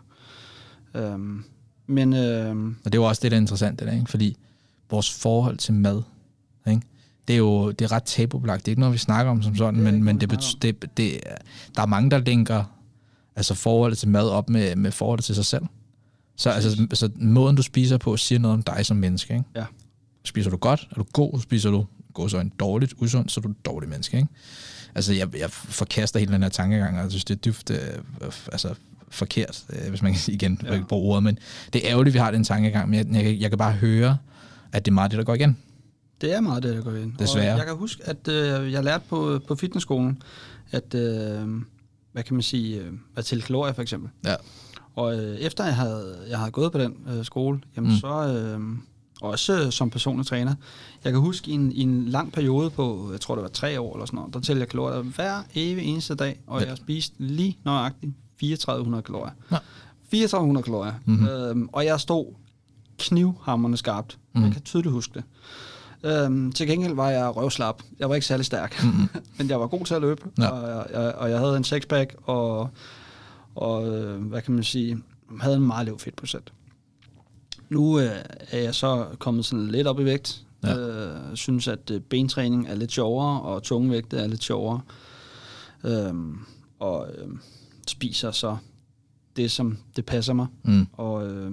[1.01, 1.43] Øhm,
[1.87, 4.09] men øhm, Og det er jo også det, der er interessant, det der, ikke?
[4.09, 4.37] fordi
[4.91, 6.01] vores forhold til mad,
[6.67, 6.81] ikke?
[7.27, 8.59] det er jo det er ret tabubelagt.
[8.65, 10.97] Det er ikke noget, vi snakker om som sådan, Det men, men det, bet- det,
[10.97, 11.19] det,
[11.75, 12.63] der er mange, der linker
[13.35, 15.63] altså forholdet til mad op med, med forholdet til sig selv.
[16.35, 19.33] Så altså, så måden, du spiser på, siger noget om dig som menneske.
[19.33, 19.45] Ikke?
[19.55, 19.65] Ja.
[20.23, 20.87] Spiser du godt?
[20.91, 21.39] Er du god?
[21.39, 21.85] Spiser du
[22.15, 24.17] god så en dårligt, usund, så er du et dårligt menneske.
[24.17, 24.29] Ikke?
[24.95, 27.77] Altså, jeg, jeg forkaster hele den her tankegang, og jeg synes, det er dybt øh,
[28.51, 28.73] altså,
[29.09, 30.81] forkert, øh, hvis man kan igen, ja.
[30.89, 31.37] Bruge ordet, men
[31.73, 33.73] det er ærgerligt, at vi har den tankegang, men jeg, jeg, kan- jeg kan bare
[33.73, 34.17] høre,
[34.71, 35.57] at det er meget det, der går igen.
[36.21, 37.13] det er meget det, der går ind.
[37.19, 37.51] Desværre.
[37.53, 40.21] Og jeg kan huske, at øh, jeg lærte på, på fitnessskolen,
[40.71, 41.47] at, øh,
[42.11, 44.09] hvad kan man sige, øh, at tælle kalorier for eksempel.
[44.25, 44.35] Ja.
[44.95, 47.97] Og øh, efter jeg havde, jeg havde gået på den øh, skole, jamen mm.
[47.97, 48.59] så, øh,
[49.21, 50.55] også øh, som personlig træner,
[51.03, 53.79] jeg kan huske i en, i en lang periode på, jeg tror det var tre
[53.81, 56.67] år eller sådan noget, der tæller jeg kalorier hver evig eneste dag, og Ja.
[56.67, 59.31] jeg spiste lige nøjagtigt 3400 kalorier.
[59.51, 59.57] Ja.
[60.11, 60.93] 3400 kalorier.
[61.05, 61.13] Mhm.
[61.15, 61.27] Mm-hmm.
[61.29, 62.33] Øhm, og jeg stod
[62.99, 64.17] knivhammerne skarpt.
[64.33, 64.39] Mhm.
[64.41, 64.45] Mm.
[64.45, 65.23] Jeg kan tydeligt huske det.
[66.03, 67.81] Øhm, til gengæld var jeg røvslap.
[67.99, 69.09] Jeg var ikke særlig stærk, Mhm.
[69.37, 70.47] men jeg var god til at løbe, Ja.
[70.49, 72.69] og, jeg, jeg, og jeg havde en sexpack, og,
[73.55, 74.97] og øh, hvad kan man sige,
[75.41, 76.53] havde en meget lav fedtprocent.
[77.69, 78.11] Nu øh,
[78.51, 80.41] er jeg så kommet sådan lidt op i vægt.
[80.63, 80.77] Ja.
[80.77, 84.81] Øh, synes, at øh, bentræning er lidt sjovere, og tungevægte er lidt sjovere.
[85.83, 86.37] Øhm,
[86.79, 87.27] og øh,
[87.87, 88.57] spiser så
[89.35, 90.47] det, som det passer mig.
[90.63, 90.87] Mm.
[90.93, 91.51] Og øh,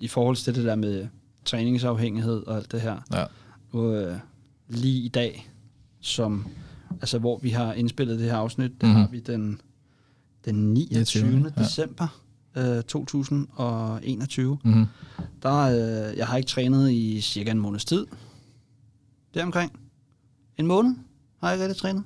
[0.00, 1.06] i forhold til det der med
[1.44, 3.24] træningsafhængighed og alt det her, Ja.
[3.72, 4.16] nu, øh,
[4.68, 5.50] lige i dag,
[6.00, 6.46] som,
[7.00, 8.98] altså hvor vi har indspillet det her afsnit, det Mhm.
[8.98, 9.60] har vi den,
[10.44, 11.22] den 29.
[11.24, 11.62] 29., ja.
[11.62, 12.20] december
[12.56, 14.58] øh, 2021.
[14.64, 14.86] Mm-hmm.
[15.42, 15.56] Der,
[16.10, 18.06] øh, jeg har ikke trænet i cirka en måneds tid.
[19.34, 19.72] Deromkring.
[20.58, 20.94] En måned
[21.40, 22.04] har jeg ikke rigtig trænet.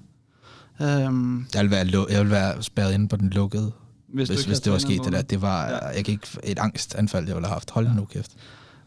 [0.82, 3.72] Øhm, Jeg vil være, jeg vil være spærret inde på den lukkede,
[4.08, 5.22] hvis, hvis, hvis det var sket det der.
[5.22, 5.86] Det var, Ja.
[5.86, 7.70] jeg ikke, et angstanfald, jeg ville have haft.
[7.70, 7.92] Hold ja.
[7.94, 8.32] nu kæft.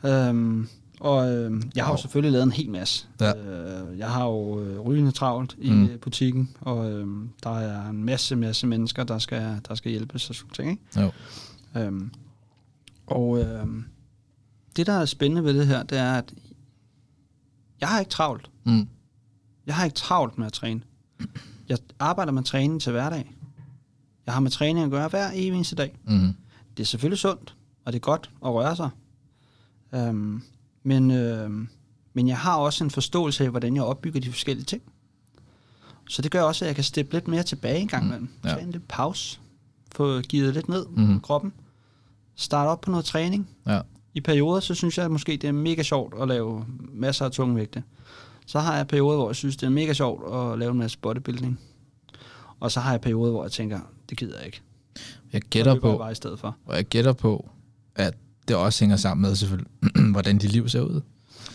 [0.06, 0.68] Øhm,
[1.00, 2.02] og øh, jeg har jo Wow.
[2.02, 3.06] selvfølgelig lavet en hel masse.
[3.22, 3.34] Ja.
[3.38, 5.90] Øh, jeg har jo øh, rygende travlt i mm.
[6.02, 7.08] butikken, og øh,
[7.44, 10.72] der er en masse, masse mennesker, der skal, der skal hjælpes og sådan ting.
[10.72, 11.02] Ikke?
[11.02, 11.12] Jo.
[11.78, 12.12] Øhm,
[13.08, 13.68] og øh,
[14.76, 16.34] det, der er spændende ved det her, det er, at
[17.82, 18.50] jeg har ikke travlt.
[18.64, 18.88] Mm.
[19.66, 20.82] Jeg har ikke travlt med at træne.
[21.70, 23.36] Jeg arbejder med træning til hverdag.
[24.26, 25.98] Jeg har med træning at gøre hver eneste dag.
[26.04, 26.34] Mm.
[26.78, 27.56] Det er selvfølgelig sundt,
[27.86, 28.90] og det er godt at røre sig.
[29.96, 30.42] Øhm,
[30.84, 31.68] men, øhm,
[32.14, 34.82] men jeg har også en forståelse af, hvordan jeg opbygger de forskellige ting.
[36.10, 38.30] Så det gør også, at jeg kan steppe lidt mere tilbage en gang Mm, imellem.
[38.44, 38.50] ja.
[38.50, 39.40] Tage en lidt pause.
[39.96, 41.54] Få givet lidt ned på kroppen.
[42.36, 43.50] Starte op på noget træning.
[43.68, 43.80] Ja.
[44.14, 47.32] I perioder, så synes jeg at måske, det er mega sjovt at lave masser af
[47.32, 47.84] tungvægte.
[48.46, 50.98] Så har jeg perioder, hvor jeg synes, det er mega sjovt at lave en masse
[50.98, 51.60] bodybuilding.
[52.60, 53.80] Og så har jeg perioder, hvor jeg tænker,
[54.10, 54.62] det gider jeg ikke.
[55.34, 56.56] Jeg gætter løber jeg på, bare i stedet for.
[56.66, 57.50] og jeg gætter på,
[57.96, 58.14] at
[58.48, 59.72] det også hænger sammen med selvfølgelig,
[60.12, 61.02] hvordan dit liv ser ud.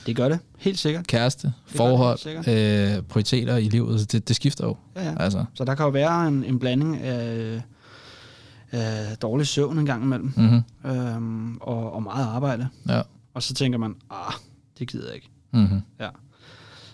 [0.06, 1.06] Det gør det, helt sikkert.
[1.06, 4.76] Kæreste, det forhold, helt øh, prioriteter i livet, det, det skifter jo.
[4.96, 5.14] Ja, ja.
[5.18, 7.62] Altså, Så der kan jo være en, en blanding af,
[8.70, 10.90] af dårlig søvn en gang imellem, mm-hmm.
[10.90, 12.68] øhm, og, og meget arbejde.
[12.88, 13.02] ja.
[13.34, 14.32] Og så tænker man, ah,
[14.78, 15.30] det gider jeg ikke.
[15.52, 15.82] Mm-hmm.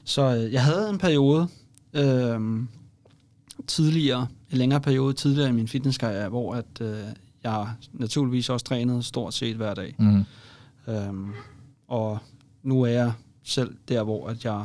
[0.05, 1.49] Så øh, jeg havde en periode
[1.93, 2.69] øhm,
[3.67, 6.99] tidligere, en længere periode tidligere i min fitnesskarriere, hvor at, øh,
[7.45, 9.95] jeg naturligvis også trænede stort set hver dag.
[9.99, 10.25] Mm-hmm.
[10.95, 11.33] Øhm,
[11.89, 12.19] og
[12.63, 13.13] nu er jeg
[13.43, 14.65] selv der, hvor at jeg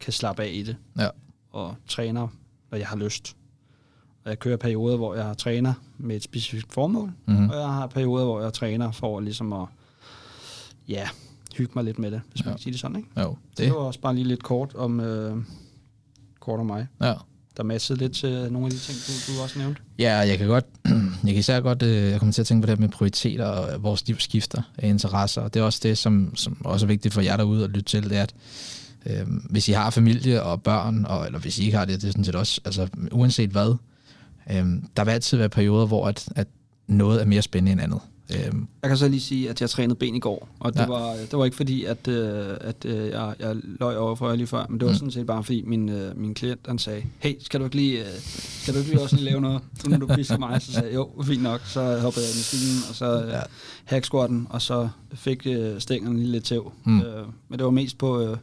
[0.00, 0.76] kan slappe af i det.
[0.98, 1.08] Ja.
[1.50, 2.28] Og træner,
[2.70, 3.36] når jeg har lyst.
[4.24, 7.10] Og jeg kører perioder, hvor jeg træner med et specifikt formål.
[7.26, 7.50] Mm-hmm.
[7.50, 9.66] Og jeg har perioder, hvor jeg træner for ligesom at
[10.88, 11.08] ja,
[11.56, 12.56] hygge mig lidt med det, hvis man Ja.
[12.56, 12.96] kan sige det sådan.
[12.96, 13.08] Ikke?
[13.20, 13.58] Jo, Det.
[13.58, 13.64] det.
[13.64, 15.36] det var også bare lige lidt kort om, øh,
[16.40, 16.86] kort om mig.
[17.02, 17.14] Ja.
[17.56, 19.80] Der matchede lidt til nogle af de ting, du, du også nævnte.
[19.98, 20.64] Ja, jeg kan godt,
[21.24, 23.72] jeg kan især godt, øh, jeg kommer til at tænke på det med prioriteter og
[23.72, 26.88] at vores liv skifter af interesser, og det er også det, som, som også er
[26.88, 28.34] vigtigt for jer derude at lytte til, det er, at
[29.06, 32.08] øh, hvis I har familie og børn, og, eller hvis I ikke har det, det
[32.08, 33.74] er sådan set også, altså uanset hvad,
[34.50, 34.64] øh,
[34.96, 36.48] der vil altid være perioder, hvor at, at
[36.86, 38.00] noget er mere spændende end andet.
[38.46, 40.82] Øhm, Jeg kan så lige sige, at jeg trænede ben i går, og det, Ja.
[40.84, 40.88] ja.
[40.88, 44.36] var, det var ikke fordi, at, øh, at øh, jeg, jeg løj over for jer
[44.36, 44.98] lige før, men det var Mm.
[44.98, 48.00] sådan set bare fordi, min, øh, min klient han sagde, hey, skal du ikke lige,
[48.00, 48.06] øh,
[48.62, 50.62] skal du ikke lige også lige lave noget, nu når du pisker mig?
[50.62, 51.60] Så sagde jeg, jo, fint nok.
[51.64, 53.36] Så hoppede jeg i maskinen, og så øh, Ja.
[53.36, 53.42] ja.
[53.84, 56.72] hack squatten, og så fik øh, stængerne lige lidt tæv.
[56.84, 57.00] Mm.
[57.00, 58.36] Øh, men det var mest på, øh,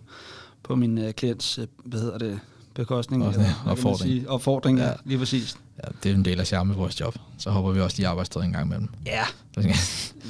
[0.63, 2.39] på min øh, klients, øh, hvad hedder det,
[2.73, 3.23] bekostning.
[3.23, 3.99] Og- eller man opfordring.
[4.11, 4.29] sige?
[4.29, 4.83] Opfordring, ja.
[4.83, 4.89] Ja.
[4.89, 5.57] ja, lige præcis.
[5.83, 7.15] Ja, det er en del af charme ved vores job.
[7.37, 8.89] Så hopper vi også lige arbejdstid en gang imellem.
[9.05, 9.23] Ja,
[9.59, 9.75] skal-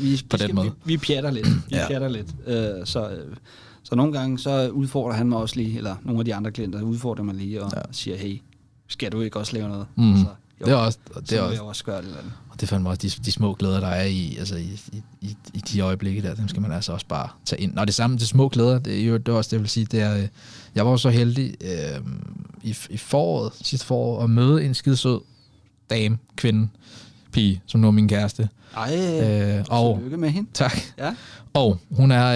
[0.02, 0.68] vi, På den måde.
[0.86, 1.48] Vi, vi pjatter lidt.
[1.48, 1.78] Vi Ja.
[1.82, 1.88] ja.
[1.88, 2.28] pjatter lidt.
[2.48, 3.36] Øh, så, øh,
[3.84, 6.82] så nogle gange så udfordrer han mig også lige, eller nogle af de andre klienter
[6.82, 7.82] udfordrer mig lige og Ja.
[7.92, 8.42] siger, hey,
[8.88, 9.86] skal du ikke også lave noget?
[9.96, 10.18] Mhm.
[10.18, 10.26] Så,
[10.62, 12.06] jo, Det er også, og så det er også, jeg også gøre det.
[12.06, 12.34] Eller andet.
[12.50, 15.04] og det er fandme også de, de små glæder, der er i, altså i, i,
[15.22, 17.78] i, i de øjeblikke der, dem skal man altså også bare tage ind.
[17.78, 19.70] Og det samme, de små glæder, det er jo det er også det, jeg vil
[19.70, 20.28] sige, det er, øh,
[20.76, 22.02] jeg var jo så heldig øh,
[22.64, 25.20] i, i foråret, sidste forår, at møde en skidesød
[25.90, 26.68] dame, kvinde,
[27.32, 28.50] pige, som nu er min kæreste.
[28.78, 28.96] Ej,
[29.58, 30.50] Øh, og, tillykke med hende.
[30.54, 30.78] tak.
[30.98, 31.16] Ja.
[31.54, 32.28] Og hun er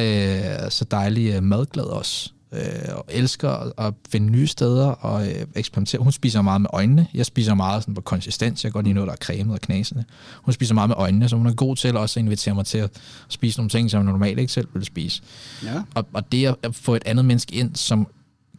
[0.66, 2.60] øh, så dejlig øh, madglad også, øh,
[2.96, 6.02] og elsker at, at finde nye steder og øh, eksperimentere.
[6.02, 7.08] Hun spiser meget med øjnene.
[7.14, 8.64] Jeg spiser meget sådan på konsistens.
[8.64, 10.04] Jeg kan godt lide noget, der er cremet og knasende.
[10.42, 12.78] Hun spiser meget med øjnene, så hun er god til også at invitere mig til
[12.78, 12.90] at
[13.30, 15.22] spise nogle ting, som jeg normalt ikke selv ville spise.
[15.64, 15.82] Ja.
[15.96, 18.08] Og, og det at få et andet menneske ind, som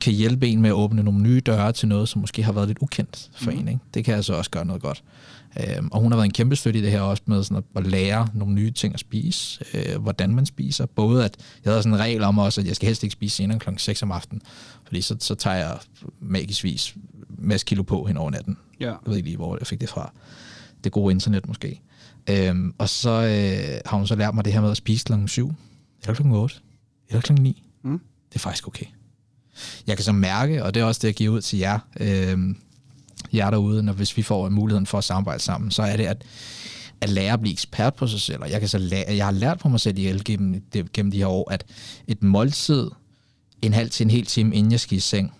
[0.00, 2.68] kan hjælpe en med at åbne nogle nye døre til noget, som måske har været
[2.68, 3.60] lidt ukendt for Mhm.
[3.60, 3.68] en.
[3.68, 3.80] Ikke?
[3.94, 5.04] Det kan altså også gøre noget godt.
[5.60, 7.64] Øhm, og hun har været en kæmpe støtte i det her også med sådan at,
[7.84, 10.86] at lære nogle nye ting at spise, øh, hvordan man spiser.
[10.86, 13.36] Både at, jeg havde sådan en regel om også, at jeg skal helst ikke spise
[13.36, 13.68] senere kl.
[13.76, 14.42] 6 om aftenen,
[14.84, 15.78] fordi så, så tager jeg
[16.20, 16.94] magisk vis
[17.38, 18.56] masse kilo på hen over natten.
[18.80, 18.86] ja.
[18.86, 20.12] Jeg ved ikke lige, hvor jeg fik det fra.
[20.84, 21.80] Det gode internet måske.
[22.30, 25.28] Øhm, og så øh, har hun så lært mig det her med at spise klokken
[25.28, 25.52] 7,
[26.02, 26.56] eller klokken 8,
[27.08, 27.62] eller klokken 9.
[27.84, 28.00] Mm.
[28.28, 28.86] Det er faktisk okay.
[29.86, 32.38] Jeg kan så mærke, og det er også det, jeg giver ud til jer, øh,
[33.32, 36.24] jer derude, når hvis vi får muligheden for at samarbejde sammen, så er det at,
[37.00, 38.42] at lære at blive ekspert på sig selv.
[38.42, 41.10] Og jeg, kan så lære, jeg har lært på mig selv ihjel gennem, det, gennem
[41.10, 41.64] de her år, at
[42.06, 42.90] et måltid
[43.62, 45.32] en halv til en hel time, inden jeg skal i seng,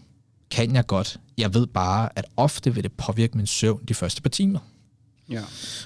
[0.51, 1.21] kan jeg godt.
[1.39, 4.59] Jeg ved bare, at ofte vil det påvirke min søvn de første par timer.
[5.31, 5.43] ja.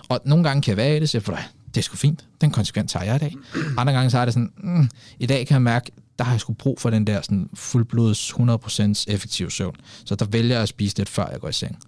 [0.08, 2.24] Og nogle gange kan jeg være i det, så jeg får det er sgu fint.
[2.40, 3.34] Den konsekvens tager jeg i dag.
[3.76, 6.40] Andre gange så er det sådan, mm, i dag kan jeg mærke, der har jeg
[6.40, 9.74] sgu brug for den der sådan fuldblods 100% effektiv søvn.
[10.04, 11.78] Så der vælger jeg at spise lidt, før jeg går i seng.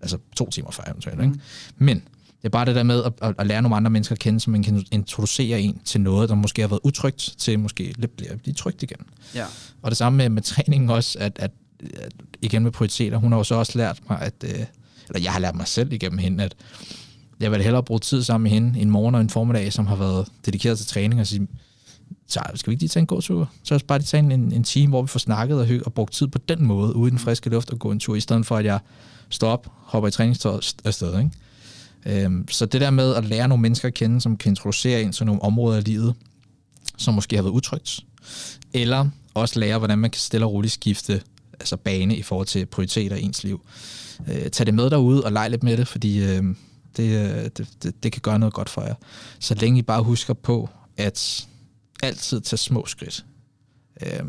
[0.00, 1.22] Altså to timer før eventuelt.
[1.22, 1.34] Ikke?
[1.76, 4.18] Men det er bare det der med at, at, at lære nogle andre mennesker at
[4.18, 7.94] kende, så man kan introducere en til noget, der måske har været utrygt, til måske
[7.98, 9.00] lidt bliver blive trygt igen.
[9.34, 9.44] ja.
[9.82, 11.50] Og det samme med, med træningen også, at, at,
[11.94, 12.12] at
[12.42, 14.50] igen med prioriteter, hun har jo så også lært mig, at, øh,
[15.08, 16.54] eller jeg har lært mig selv igennem hende, at
[17.40, 19.96] jeg vil hellere bruge tid sammen med hende en morgen og en formiddag, som har
[19.96, 21.48] været dedikeret til træning, og sige,
[22.28, 23.50] så skal vi ikke lige tage en god tur?
[23.62, 25.94] Så os bare lige tage en, en time, hvor vi får snakket og, hygge, og
[25.94, 28.20] brugt tid på den måde, ude i den friske luft og gå en tur, i
[28.20, 28.78] stedet for at jeg
[29.30, 31.18] står op, hopper i træningstøjet afsted.
[31.18, 32.24] Ikke?
[32.24, 35.12] Øhm, så det der med at lære nogle mennesker at kende, som kan introducere ind
[35.12, 36.14] til nogle områder af livet,
[36.96, 38.00] som måske har været utrygt,
[38.72, 42.66] eller også lære, hvordan man kan stille og roligt skifte altså bane i forhold til
[42.66, 43.60] prioriteter i ens liv.
[44.28, 46.44] Øh, tag det med derude og leg lidt med det, fordi øh,
[46.96, 48.94] det, øh, det, det, det kan gøre noget godt for jer.
[49.38, 51.46] Så længe I bare husker på, at
[52.02, 53.24] altid tage små skridt.
[54.02, 54.22] Øh,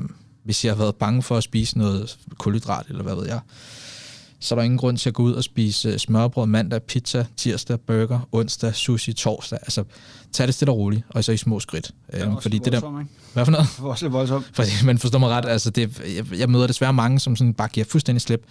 [0.43, 3.39] hvis jeg har været bange for at spise noget kulhydrat, eller hvad ved jeg,
[4.39, 7.25] så er der ingen grund til at gå ud og spise øh, smørbrød mandag, pizza,
[7.37, 9.59] tirsdag, burger, onsdag, sushi, torsdag.
[9.61, 9.83] Altså,
[10.31, 11.91] tag det stille og roligt, og så i små skridt.
[12.11, 13.11] Det er Øh, også fordi det der, ikke?
[13.33, 13.67] hvad for noget?
[13.75, 14.45] Det var også lidt voldsomt.
[14.53, 17.67] Fordi, men forstår mig ret, altså det, jeg, jeg møder desværre mange, som sådan bare
[17.67, 18.43] giver fuldstændig slip.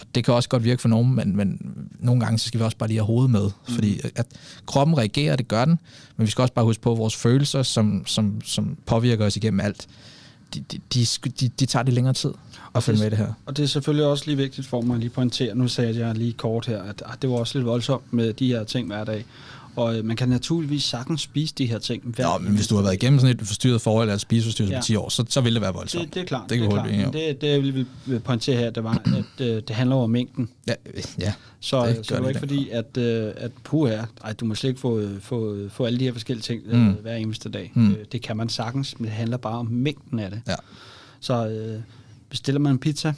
[0.00, 1.58] Og det kan også godt virke for nogen, men, men
[1.98, 3.50] nogle gange så skal vi også bare lige have hovedet med.
[3.68, 3.74] Mm.
[3.74, 4.26] Fordi at
[4.66, 5.78] kroppen reagerer, det gør den,
[6.16, 9.36] men vi skal også bare huske på, at vores følelser, som, som, som påvirker os
[9.36, 9.86] igennem alt,
[10.54, 12.30] de, de, de, de, de tager det længere tid
[12.74, 13.32] at følge med det her.
[13.46, 16.14] Og det er selvfølgelig også lige vigtigt for mig at lige pointere, nu sagde jeg
[16.14, 19.04] lige kort her, at ah, det var også lidt voldsomt med de her ting hver
[19.04, 19.24] dag.
[19.76, 22.74] Og øh, man kan naturligvis sagtens spise de her ting hver Nå, men hvis du
[22.74, 24.80] har været igennem sådan et forstyrret forhold eller spiseforstyrrelse ja.
[24.80, 26.04] På 10 år, så, så vil det være voldsomt.
[26.04, 26.50] det, det er klart.
[26.50, 27.12] Det kan det, er klart.
[27.12, 30.48] det, det, jeg ville vil pointere her, det var, at øh, det handler om mængden.
[30.68, 30.74] Ja,
[31.20, 31.32] ja.
[31.60, 34.70] Så, Det så det det ikke fordi, at, øh, at puha, ej, du må slet
[34.70, 36.92] ikke få, få, få alle de her forskellige ting øh, Mm.
[37.02, 37.72] hver eneste dag.
[37.74, 37.90] Mm.
[37.92, 40.42] Øh, det kan man sagtens, men det handler bare om mængden af det.
[40.48, 40.54] Ja.
[41.20, 41.80] Så øh,
[42.30, 43.12] bestiller man en pizza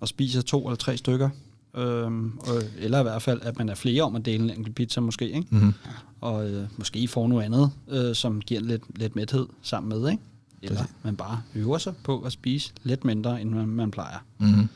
[0.00, 1.28] og spiser to eller tre stykker,
[1.76, 4.76] øhm, og, eller i hvert fald, at man er flere om at dele en enkelt
[4.76, 5.46] pizza måske, ikke?
[5.50, 5.74] Mm-hmm.
[6.20, 10.22] og øh, måske får noget andet, øh, som giver lidt, lidt mæthed sammen med, ikke?
[10.62, 10.94] Eller Præcis.
[11.02, 14.18] man bare øver sig på at spise lidt mindre, end man, man plejer.
[14.38, 14.68] Mm-hmm.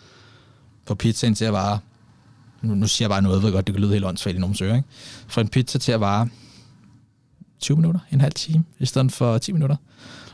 [0.87, 1.79] På pizzaen til at vare,
[2.63, 4.41] nu, nu siger jeg bare noget, jeg ved godt, det kan lyde helt åndssvagt i
[4.41, 4.89] nogle søger, ikke?
[5.27, 6.29] For en pizza til at vare
[7.61, 9.77] 20 minutter, en halv time, i stedet for 10 minutter.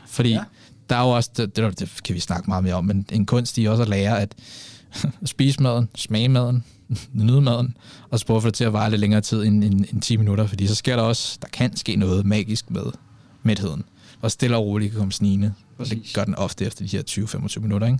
[0.07, 0.29] Fordi.
[0.29, 0.43] Ja.
[0.89, 3.25] der er jo også, det, det, det kan vi snakke meget mere om, men en
[3.25, 4.35] kunst i også at lære, at
[5.25, 6.63] spise maden, smage maden,
[7.13, 7.77] nyde maden,
[8.09, 10.01] og så prøve at få det til at vare lidt længere tid end, end, end
[10.01, 12.83] 10 minutter, fordi så sker der også, der kan ske noget magisk med
[13.43, 13.83] mætheden.
[14.21, 15.53] Og stille og roligt kan komme snigende.
[15.77, 17.99] Og det gør den ofte efter de her 20-25 minutter, ikke?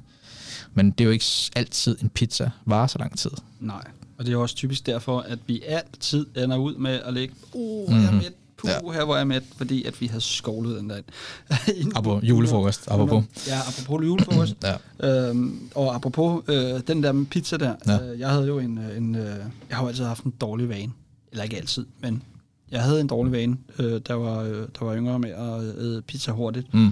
[0.74, 1.26] Men det er jo ikke
[1.56, 3.32] altid en pizza varer så lang tid.
[3.60, 3.84] Nej.
[4.18, 7.90] Og det er også typisk derfor, at vi altid ender ud med at lægge, uh,
[7.90, 8.02] mm-hmm.
[8.04, 8.22] jeg er Mhm.
[8.24, 8.34] mæt,
[8.64, 9.00] puh, Ja.
[9.00, 11.02] her hvor jeg mæt, fordi at vi har skovlet den der.
[11.96, 13.24] Apropos julefrokost, apropos.
[13.48, 14.56] Ja, apropos julefrokost.
[15.02, 15.28] Ja.
[15.30, 18.12] Øhm, og apropos øh, den der pizza der, Ja.
[18.12, 19.26] øh, jeg havde jo en, øh, en øh,
[19.70, 20.92] jeg har jo altid haft en dårlig vane.
[21.32, 22.24] Eller ikke altid, men
[22.72, 26.02] jeg havde en dårlig vane, øh, der, var, øh, der var yngre med at æde
[26.02, 26.74] pizza hurtigt.
[26.74, 26.90] Mm.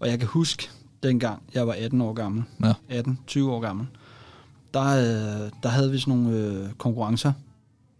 [0.00, 0.68] Og jeg kan huske,
[1.02, 2.72] dengang jeg var 18 år gammel, Ja.
[2.90, 3.86] 18-20 år gammel,
[4.74, 7.32] der, øh, der havde vi sådan nogle øh, konkurrencer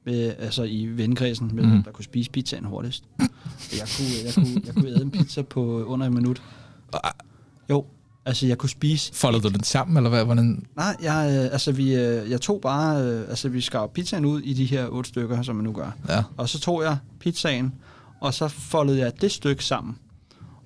[0.06, 1.82] med, altså i vennekredsen, med, mm.
[1.82, 3.04] der kunne spise pizzaen hurtigst.
[3.72, 6.42] Jeg kunne, jeg, kunne, jeg kunne æde en pizza på under en minut.
[6.92, 7.12] Ah.
[7.70, 7.84] Jo,
[8.24, 10.24] altså jeg kunne spise Foldede du den sammen, eller hvad?
[10.24, 10.66] Hvordan?
[10.76, 14.40] Nej, jeg, øh, altså vi, øh, jeg tog bare, øh, altså vi skar pizzaen ud
[14.40, 15.90] i de her otte stykker, som man nu gør.
[16.08, 16.22] Ja.
[16.36, 17.74] Og så tog jeg pizzaen,
[18.20, 19.98] og så foldede jeg det stykke sammen.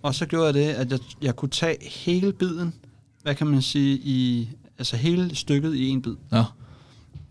[0.02, 2.74] Og så gjorde jeg det, at jeg, jeg kunne tage hele biden,
[3.22, 6.14] hvad kan man sige, i, altså hele stykket i en bid.
[6.30, 6.44] Nå.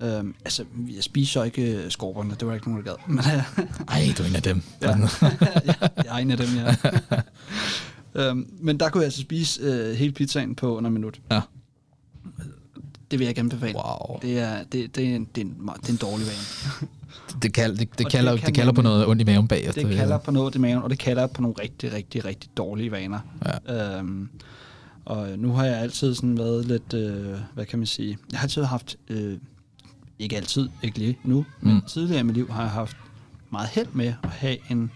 [0.02, 2.97] Øhm, altså, jeg spiser så ikke øh, skorperne, det var ikke nogen, der gad.
[3.08, 3.26] Men øh,
[3.95, 4.62] Ej, du er en af dem.
[4.82, 4.88] Ja.
[5.66, 6.76] jeg, jeg er en af dem, ja.
[8.30, 11.20] øhm, men der kunne jeg altså spise øh, hele pizzaen på under en minut.
[11.32, 11.41] Ja.
[13.12, 13.76] Det vil jeg ikke anbefale.
[13.76, 14.20] Wow.
[14.22, 16.88] Det er, det, det, er en, det, er en, det er en dårlig vane.
[17.41, 19.26] Det, kald, det, det, Og det kalder, kan det kalder på man- noget ondt i
[19.26, 19.88] maven bagefter.
[19.88, 22.91] Det kalder på noget i maven, og det kalder på nogle rigtig, rigtig, rigtig dårlige
[22.91, 23.20] vaner.
[23.68, 23.97] Ja.
[24.00, 24.30] Øhm,
[25.06, 28.43] og nu har jeg altid sådan været lidt, øh, hvad kan man sige, jeg har
[28.45, 29.38] altid haft, øh,
[30.20, 31.67] ikke altid, ikke lige nu, mm.
[31.67, 31.82] men Mm.
[31.88, 32.97] tidligere i mit liv har jeg haft
[33.49, 34.91] meget held med at have en,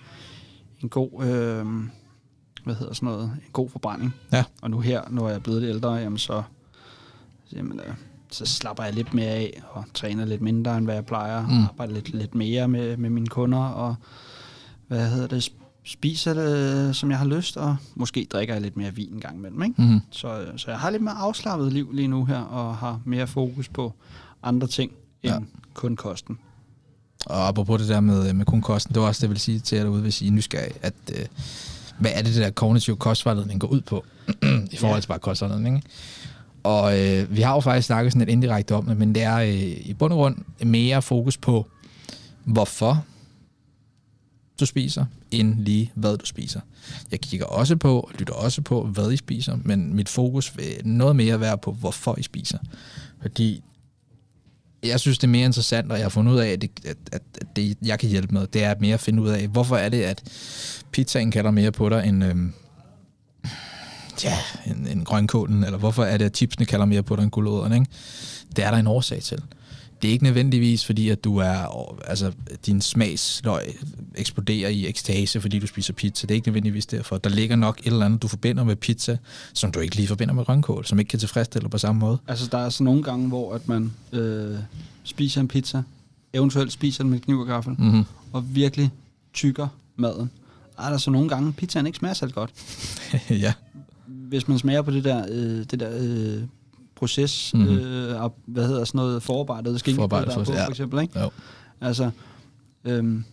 [0.81, 1.65] en god, øh,
[2.63, 4.13] hvad hedder sådan noget, en god forbrænding.
[4.31, 4.43] Ja.
[4.61, 6.43] Og nu her, når jeg er blevet lidt ældre, jamen så,
[7.53, 7.93] jamen, øh,
[8.31, 11.47] så slapper jeg lidt mere af og træner lidt mindre, end hvad jeg plejer.
[11.47, 11.53] Mm.
[11.53, 11.63] Mm.
[11.63, 13.95] Arbejder lidt, lidt mere med, med mine kunder og
[14.87, 15.49] hvad hedder det,
[15.85, 19.37] spiser det, som jeg har lyst, og måske drikker jeg lidt mere vin en gang
[19.37, 19.63] imellem.
[19.63, 19.81] Ikke?
[19.81, 19.99] Mm-hmm.
[20.11, 23.27] Så, øh, så jeg har lidt mere afslappet liv lige nu her, og har mere
[23.27, 23.93] fokus på
[24.43, 24.91] andre ting
[25.23, 25.39] end Ja.
[25.73, 26.39] kun kosten.
[27.25, 29.59] Og apropos det der med, med kun kosten, det var også det, jeg ville sige
[29.59, 31.25] til jer derude, hvis I er nysgerrige, at øh,
[31.99, 34.05] hvad er det, det der kognitiv kostvejledning går ud på,
[34.71, 35.87] i forhold til bare kostvejledning, ikke?
[36.63, 39.35] Og øh, vi har jo faktisk snakket sådan lidt indirekte om det, men det er
[39.35, 41.67] øh, i bund og grund mere fokus på,
[42.43, 43.03] hvorfor
[44.59, 46.59] du spiser, end lige hvad du spiser.
[47.11, 50.65] Jeg kigger også på, og lytter også på, hvad I spiser, men mit fokus vil
[50.83, 52.57] noget mere være på, hvorfor I spiser.
[53.21, 53.63] Fordi
[54.83, 56.97] jeg synes, det er mere interessant, og jeg har fundet ud af, at det, at,
[57.11, 57.21] at,
[57.55, 60.03] det jeg kan hjælpe med, det er mere at finde ud af, hvorfor er det,
[60.03, 60.23] at
[60.91, 62.53] pizzaen kalder mere på dig end, øhm,
[64.23, 67.31] ja, end, end grønkålen, eller hvorfor er det, at chipsene kalder mere på dig end
[67.31, 67.87] gulerødderne, ikke?
[68.55, 69.41] Det er der en årsag til.
[70.03, 72.31] Det er ikke nødvendigvis fordi, at du er, altså,
[72.65, 73.61] din smagsløg
[74.15, 76.27] eksploderer i ekstase, fordi du spiser pizza.
[76.27, 77.17] Det er ikke nødvendigvis derfor.
[77.17, 79.17] Der ligger nok et eller andet, du forbinder med pizza,
[79.53, 82.17] som du ikke lige forbinder med grønkål, som ikke kan tilfredsstille på samme måde.
[82.27, 84.57] Altså, der er så nogle gange, hvor at man øh,
[85.03, 85.83] spiser en pizza,
[86.33, 87.85] eventuelt spiser den med kniv og gaffel, mm.
[87.85, 88.05] Mm-hmm.
[88.33, 88.91] og virkelig
[89.33, 90.29] tykker maden.
[90.77, 92.53] Der er der så nogle gange, pizzaen ikke smager særlig godt.
[93.29, 93.53] ja.
[94.05, 96.43] Hvis man smager på det der, øh, det der øh,
[96.95, 97.63] proces, Mhm.
[97.63, 97.77] mm-hmm.
[97.79, 100.65] øh, og, hvad hedder sådan noget, forarbejdet på, proces, ja.
[100.65, 101.19] for eksempel, ikke?
[101.19, 101.29] Jo.
[101.81, 102.11] Altså,
[102.85, 103.23] øhm,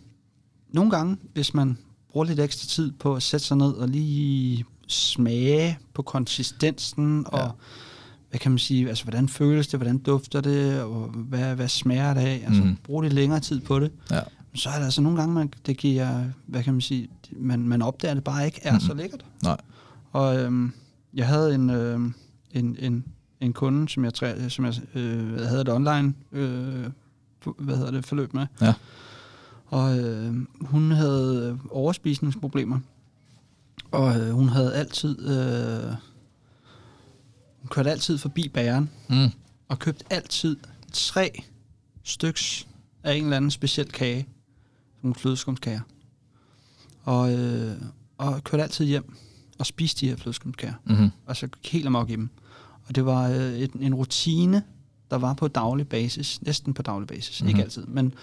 [0.73, 1.77] nogle gange, hvis man
[2.11, 7.39] bruger lidt ekstra tid på at sætte sig ned og lige smage på konsistensen, og
[7.39, 7.47] Ja.
[8.29, 12.13] hvad kan man sige, altså hvordan føles det, hvordan dufter det, og hvad, hvad smager
[12.13, 12.75] det af, altså mm.
[12.83, 14.19] bruge lidt længere tid på det, Ja.
[14.55, 17.07] så er der altså nogle gange, man, det giver, hvad kan man sige,
[17.37, 18.79] man, man opdager, at det bare ikke er mm.
[18.79, 19.25] så lækkert.
[19.43, 19.57] Nej.
[20.11, 20.71] Og øhm,
[21.13, 22.13] jeg havde en, øhm,
[22.51, 23.05] en, en,
[23.41, 26.85] en kunde, som jeg, træ, som jeg øh, havde et online øh,
[27.57, 28.45] hvad hedder det, forløb med.
[28.61, 28.73] Ja.
[29.65, 32.79] Og øh, hun havde overspisningsproblemer.
[33.91, 35.29] Og øh, hun havde altid...
[35.29, 35.95] Øh,
[37.61, 39.29] hun kørte altid forbi bageren Mm.
[39.67, 40.57] og købte altid
[40.93, 41.43] tre
[42.03, 42.67] styks
[43.03, 44.27] af en eller anden speciel kage.
[45.01, 45.81] Nogle flødeskumskager.
[47.03, 47.75] Og, øh,
[48.17, 49.15] og kørte altid hjem
[49.59, 50.73] og spiste de her flødeskumskager.
[50.85, 51.09] Mm-hmm.
[51.25, 52.29] Og så gik helt amok i dem.
[52.87, 54.63] Og det var øh, et, en rutine,
[55.11, 56.39] der var på daglig basis.
[56.41, 57.41] Næsten på daglig basis.
[57.41, 57.47] Mm-hmm.
[57.49, 57.63] Ikke Mhm.
[57.63, 57.85] altid.
[57.85, 58.13] Men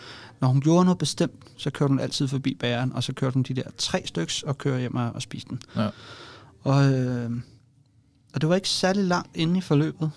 [0.41, 3.43] når hun gjorde noget bestemt, så kørte hun altid forbi bageren, og så kørte hun
[3.43, 5.61] de der tre styks og kørte hjem og, og spiste den.
[5.77, 5.89] Ja.
[6.63, 7.31] Og, øh,
[8.35, 10.11] og det var ikke særlig langt inde i forløbet,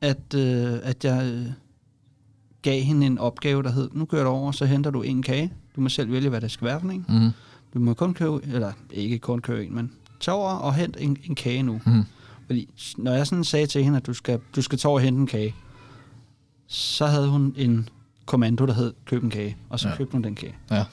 [0.00, 1.46] at, øh, at jeg øh,
[2.62, 5.52] gav hende en opgave, der hed, nu kører du over, så henter du en kage.
[5.76, 7.04] Du må selv vælge, hvad det skal være for en.
[7.08, 7.30] Mm-hmm.
[7.74, 11.16] Du må kun købe, eller ikke kun købe en, men tag over og hent en,
[11.24, 11.80] en kage nu.
[11.86, 12.02] Mm.
[12.48, 15.04] Fordi når jeg sådan sagde til hende, at du skal, du skal tage over og
[15.04, 15.54] hente en kage,
[16.66, 17.88] så havde hun en
[18.26, 19.96] kommando, der hed køb en kage, og så Ja.
[19.96, 20.54] købte hun den kage.
[20.70, 20.84] Ja.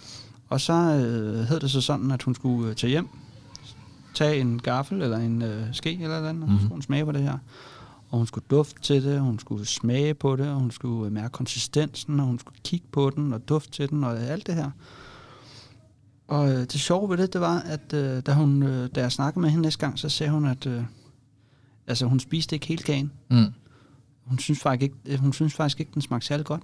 [0.49, 3.07] Og så øh, hed det så sådan, at hun skulle øh, tage hjem,
[4.13, 6.59] tage en gaffel eller en øh, ske eller noget andet, og så Mhm.
[6.59, 7.37] skulle hun smage på det her.
[8.09, 11.05] Og hun skulle dufte til det, og hun skulle smage på det, og hun skulle
[11.05, 14.47] øh, mærke konsistensen, og hun skulle kigge på den og dufte til den og alt
[14.47, 14.71] det her.
[16.27, 19.11] Og øh, det sjove ved det, det var, at øh, da, hun, øh, da jeg
[19.11, 20.83] snakkede med hende næste gang, så sagde hun, at øh,
[21.87, 23.11] altså, hun spiste ikke helt kagen.
[23.31, 23.45] Mm.
[24.25, 26.63] Hun synes faktisk ikke, øh, hun synes faktisk ikke den smagte særlig godt.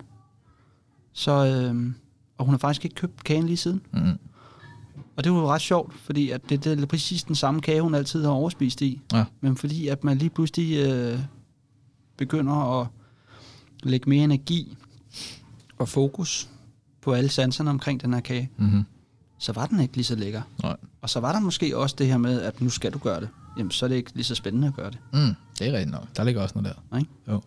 [1.13, 1.93] Så, øh,
[2.37, 3.81] og hun har faktisk ikke købt kagen lige siden.
[3.93, 4.17] Mm.
[5.15, 7.81] Og det var jo ret sjovt, fordi at det, det er præcis den samme kage,
[7.81, 9.01] hun altid har overspist i.
[9.13, 9.25] Ja.
[9.41, 11.19] Men fordi at man lige pludselig øh,
[12.17, 12.87] begynder at
[13.83, 14.77] lægge mere energi
[15.79, 16.49] og fokus
[17.01, 18.83] på alle sanserne omkring den her kage, Mm-hmm.
[19.37, 20.41] så var den ikke lige så lækker.
[20.63, 20.75] Nej.
[21.01, 23.29] Og så var der måske også det her med, at nu skal du gøre det.
[23.57, 24.97] Jamen, så er det ikke lige så spændende at gøre det.
[25.13, 26.07] Mm, det er rigtigt nok.
[26.17, 26.97] Der ligger også noget der.
[26.97, 27.09] Ikke?
[27.27, 27.41] Jo.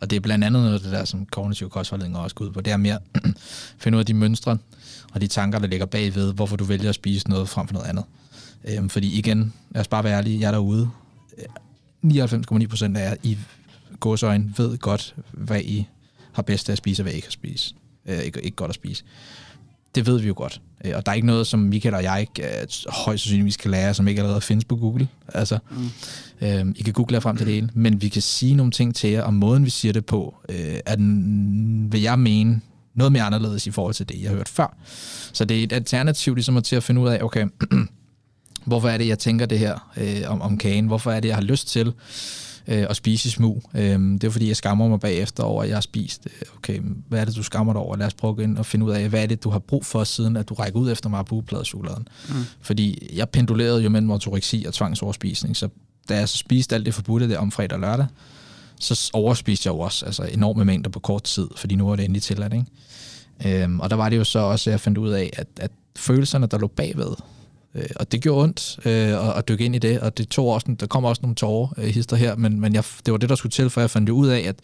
[0.00, 2.50] Og det er blandt andet noget af det der, som kognitiv kostholdning også går ud
[2.50, 2.60] på.
[2.60, 2.98] Det er mere
[3.78, 4.58] finde ud af de mønstre
[5.12, 7.86] og de tanker, der ligger bagved, hvorfor du vælger at spise noget frem for noget
[7.86, 8.04] andet.
[8.64, 10.90] Øhm, fordi igen, lad os bare være ærlige, jeg er derude.
[11.38, 11.44] Øh,
[12.24, 13.38] 99,9 procent af jer i
[14.00, 15.86] gåsøjne ved godt, hvad I
[16.32, 17.74] har bedst af at spise, og hvad I ikke har spise.
[18.06, 19.04] Øh, ikke, ikke godt at spise.
[19.94, 20.60] Det ved vi jo godt.
[20.84, 23.70] Øh, Og der er ikke noget, som Michael og jeg ikke øh, højst sandsynligvis kan
[23.70, 25.08] lære, som ikke allerede findes på Google.
[25.34, 25.90] Altså, Mm.
[26.40, 28.94] Øh, I kan google jer frem til det hele, men vi kan sige nogle ting
[28.94, 32.60] til jer, og måden vi siger det på, øh, er den, vil jeg mene,
[32.94, 34.76] noget mere anderledes i forhold til det, jeg har hørt før.
[35.32, 37.46] Så det er et alternativ ligesom at til at finde ud af, okay,
[38.66, 40.86] hvorfor er det, jeg tænker det her øh, om, om kagen?
[40.86, 41.92] Hvorfor er det, jeg har lyst til
[42.66, 43.62] øh, at spise smug?
[43.74, 46.26] Øh, det er fordi, jeg skammer mig bagefter over, at jeg har spist.
[46.26, 47.96] Øh, Okay, hvad er det, du skammer dig over?
[47.96, 49.86] Lad os prøve at ind og finde ud af, hvad er det, du har brug
[49.86, 52.08] for, siden at du rækker ud efter marabou-pladechokoladen.
[52.28, 52.34] Mm.
[52.60, 55.68] Fordi jeg pendulerede jo mellem ortoreksi og tvangsoverspisning, så
[56.08, 58.06] da jeg så spiste alt det forbudte der om fredag og lørdag,
[58.80, 62.04] så overspiste jeg jo også altså enorme mængder på kort tid, fordi nu var det
[62.04, 62.52] endelig tilladt.
[62.52, 63.62] Ikke?
[63.62, 65.70] Øhm, og der var det jo så også, at jeg fandt ud af, at, at
[65.96, 67.14] følelserne, der lå bagved,
[67.74, 70.48] øh, og det gjorde ondt øh, at, at dykke ind i det, og det tog
[70.48, 73.28] også, der kom også nogle tårer øh, hister her, men, men jeg, det var det,
[73.28, 74.56] der skulle til, for jeg fandt jo ud af, at,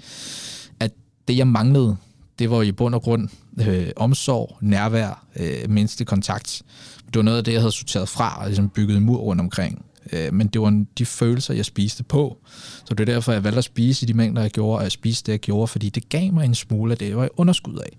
[0.80, 0.90] at
[1.28, 1.96] det, jeg manglede,
[2.38, 3.28] det var i bund og grund
[3.60, 6.62] øh, omsorg, nærvær, øh, menneskelig kontakt.
[7.06, 9.40] Det var noget af det, jeg havde sorteret fra og ligesom bygget en mur rundt
[9.40, 9.84] omkring.
[10.12, 12.38] Øh, men det var de følelser, jeg spiste på.
[12.84, 14.92] Så det er derfor, jeg valgte at spise i de mængder, jeg gjorde, og jeg
[14.92, 17.28] spiste det, jeg gjorde, fordi det gav mig en smule af det, jeg var i
[17.36, 17.98] underskud af.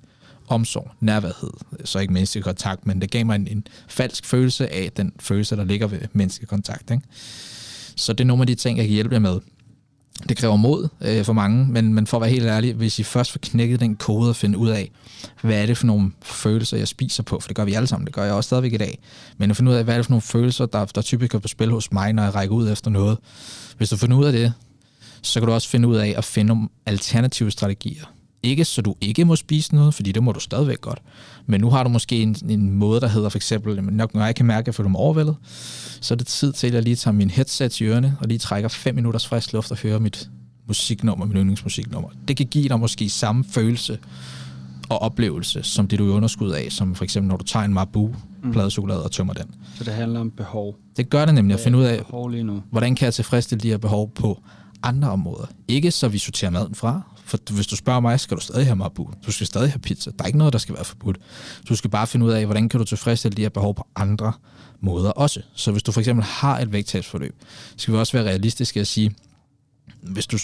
[0.49, 1.49] Omsorg, nærværhed,
[1.85, 5.55] så ikke menneskelig kontakt, men det gav mig en, en falsk følelse af den følelse,
[5.55, 6.91] der ligger ved menneskelig kontakt.
[6.91, 7.03] Ikke?
[7.95, 9.39] Så det er nogle af de ting, jeg kan hjælpe jer med.
[10.29, 13.03] Det kræver mod øh, for mange, men, men for at være helt ærlig, hvis I
[13.03, 14.91] først får knækket den kode og finde ud af,
[15.41, 18.05] hvad er det for nogle følelser, jeg spiser på, for det gør vi alle sammen,
[18.05, 18.99] det gør jeg også stadigvæk i dag,
[19.37, 21.39] men at finde ud af, hvad er det for nogle følelser, der, der typisk er
[21.39, 23.17] på spil hos mig, når jeg rækker ud efter noget.
[23.77, 24.53] Hvis du finder ud af det,
[25.21, 28.05] så kan du også finde ud af at finde nogle alternative strategier.
[28.43, 31.01] Ikke så du ikke må spise noget, fordi det må du stadigvæk godt.
[31.45, 34.35] Men nu har du måske en, en måde, der hedder for eksempel, nok når jeg
[34.35, 35.35] kan mærke, at jeg føler mig overvældet,
[36.01, 38.37] så er det tid til, at jeg lige tager min headset i ørerne, og lige
[38.37, 40.29] trækker 5 minutters frisk luft og hører mit
[40.67, 42.09] musiknummer, mit yndlingsmusiknummer.
[42.27, 43.97] Det kan give dig måske samme følelse
[44.89, 47.65] og oplevelse, som det du er i underskud af, som for eksempel når du tager
[47.65, 48.15] en Marabou
[48.51, 49.45] pladechokolade og tømmer den.
[49.77, 50.75] Så det handler om behov.
[50.97, 52.01] Det gør det nemlig at finde ud af,
[52.71, 54.39] hvordan kan jeg tilfredsstille de her behov på
[54.83, 55.45] andre områder.
[55.67, 58.75] Ikke så vi sorterer maden fra, for hvis du spørger mig, skal du stadig have
[58.75, 59.09] Marabou.
[59.25, 60.11] Du skal stadig have pizza.
[60.17, 61.17] Der er ikke noget, der skal være forbudt.
[61.69, 64.33] Du skal bare finde ud af, hvordan kan du tilfredsstille de her behov på andre
[64.81, 65.41] måder også.
[65.53, 67.35] Så hvis du for eksempel har et vægttabsforløb,
[67.77, 69.15] skal vi også være realistiske at sige,
[70.01, 70.37] hvis du,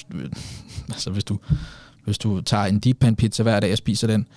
[0.93, 1.39] altså hvis du,
[2.03, 4.27] hvis du tager en deep pan pizza hver dag og spiser den,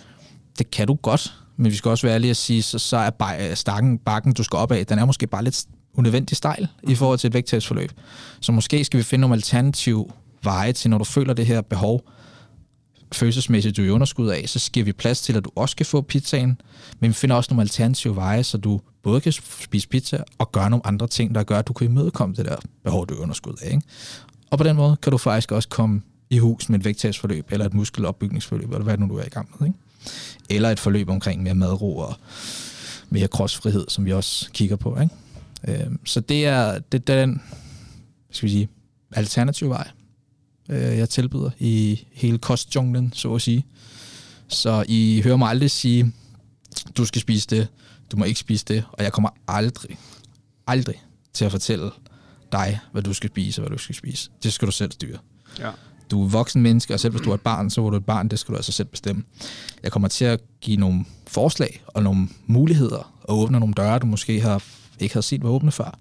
[0.59, 3.11] det kan du godt, men vi skal også være ærlige at sige, så, så er
[3.11, 6.94] baj- stakken, bakken, du skal op af, den er måske bare lidt unødvendig stejl i
[6.94, 7.92] forhold til et vægttabsforløb.
[8.40, 10.07] Så måske skal vi finde nogle alternative
[10.42, 12.03] veje til, når du føler det her behov,
[13.12, 15.86] følelsesmæssigt du er i underskud af, så giver vi plads til, at du også kan
[15.86, 16.61] få pizzaen,
[17.00, 20.70] men vi finder også nogle alternative veje, så du både kan spise pizza og gøre
[20.70, 23.20] nogle andre ting, der gør, at du kan imødekomme det der behov, du er i
[23.20, 23.70] underskud af.
[23.70, 23.82] Ikke?
[24.50, 27.66] Og på den måde kan du faktisk også komme i hus med et vægttabsforløb, eller
[27.66, 29.68] et muskelopbygningsforløb, eller hvad nu du er i gang med.
[29.68, 29.78] Ikke?
[30.50, 32.14] Eller et forløb omkring mere madro og
[33.11, 35.00] mere kropsfrihed, som vi også kigger på.
[35.00, 35.84] Ikke?
[35.84, 37.42] Øhm, så det er, det, det er den
[38.30, 38.68] skal vi sige,
[39.12, 39.88] alternative vej,
[40.68, 43.66] øh, jeg tilbyder i hele kostjunglen, så at sige.
[44.48, 46.12] Så I hører mig aldrig sige,
[46.96, 47.68] du skal spise det,
[48.12, 49.98] du må ikke spise det, og jeg kommer aldrig,
[50.66, 51.02] aldrig
[51.32, 51.90] til at fortælle
[52.52, 54.30] dig, hvad du skal spise og hvad du skal spise.
[54.42, 55.18] Det skal du selv styre.
[55.58, 55.70] Ja.
[56.10, 58.04] Du er voksen menneske, og selv hvis du er et barn, så er du et
[58.04, 59.22] barn, det skal du altså selv bestemme.
[59.82, 64.06] Jeg kommer til at give nogle forslag og nogle muligheder, og åbne nogle døre, du
[64.06, 64.64] måske har,
[64.98, 65.98] ikke har set var åbne før.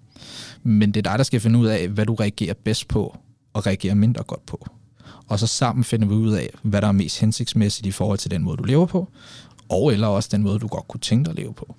[0.64, 3.18] Men det er dig, der skal finde ud af, hvad du reagerer bedst på,
[3.58, 4.68] og reagerer mindre godt på.
[5.28, 8.32] og så sammen finder vi ud af, hvad der er mest hensigtsmæssigt i forhold til
[8.32, 9.08] den måde, du lever på,
[9.70, 11.76] og eller også den måde, du godt kunne tænke dig at leve på.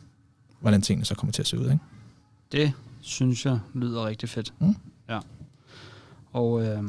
[0.61, 1.79] Hvordan tingene så kommer til at se ud, ikke?
[2.53, 4.53] Det synes jeg lyder rigtig fedt.
[4.59, 4.76] Mm.
[5.09, 5.18] Ja.
[6.33, 6.83] Og øh,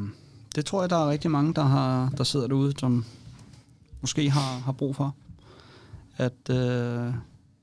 [0.54, 3.04] det tror jeg, der er rigtig mange, der, har, der sidder derude, som
[4.00, 5.14] måske har, har brug for.
[6.16, 7.14] At øh,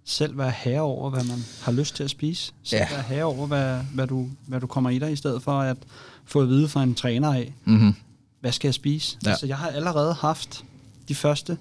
[0.05, 2.53] selv være herre over, hvad man har lyst til at spise.
[2.63, 2.95] Selv Ja.
[2.95, 5.78] være herre over, hvad, hvad, du, hvad du kommer i dig, i stedet for at
[6.28, 7.95] få at vide fra en træner af, Mm-hmm.
[8.39, 9.17] hvad skal jeg spise?
[9.25, 9.30] Ja.
[9.30, 10.65] Altså, jeg har allerede haft
[11.07, 11.57] de første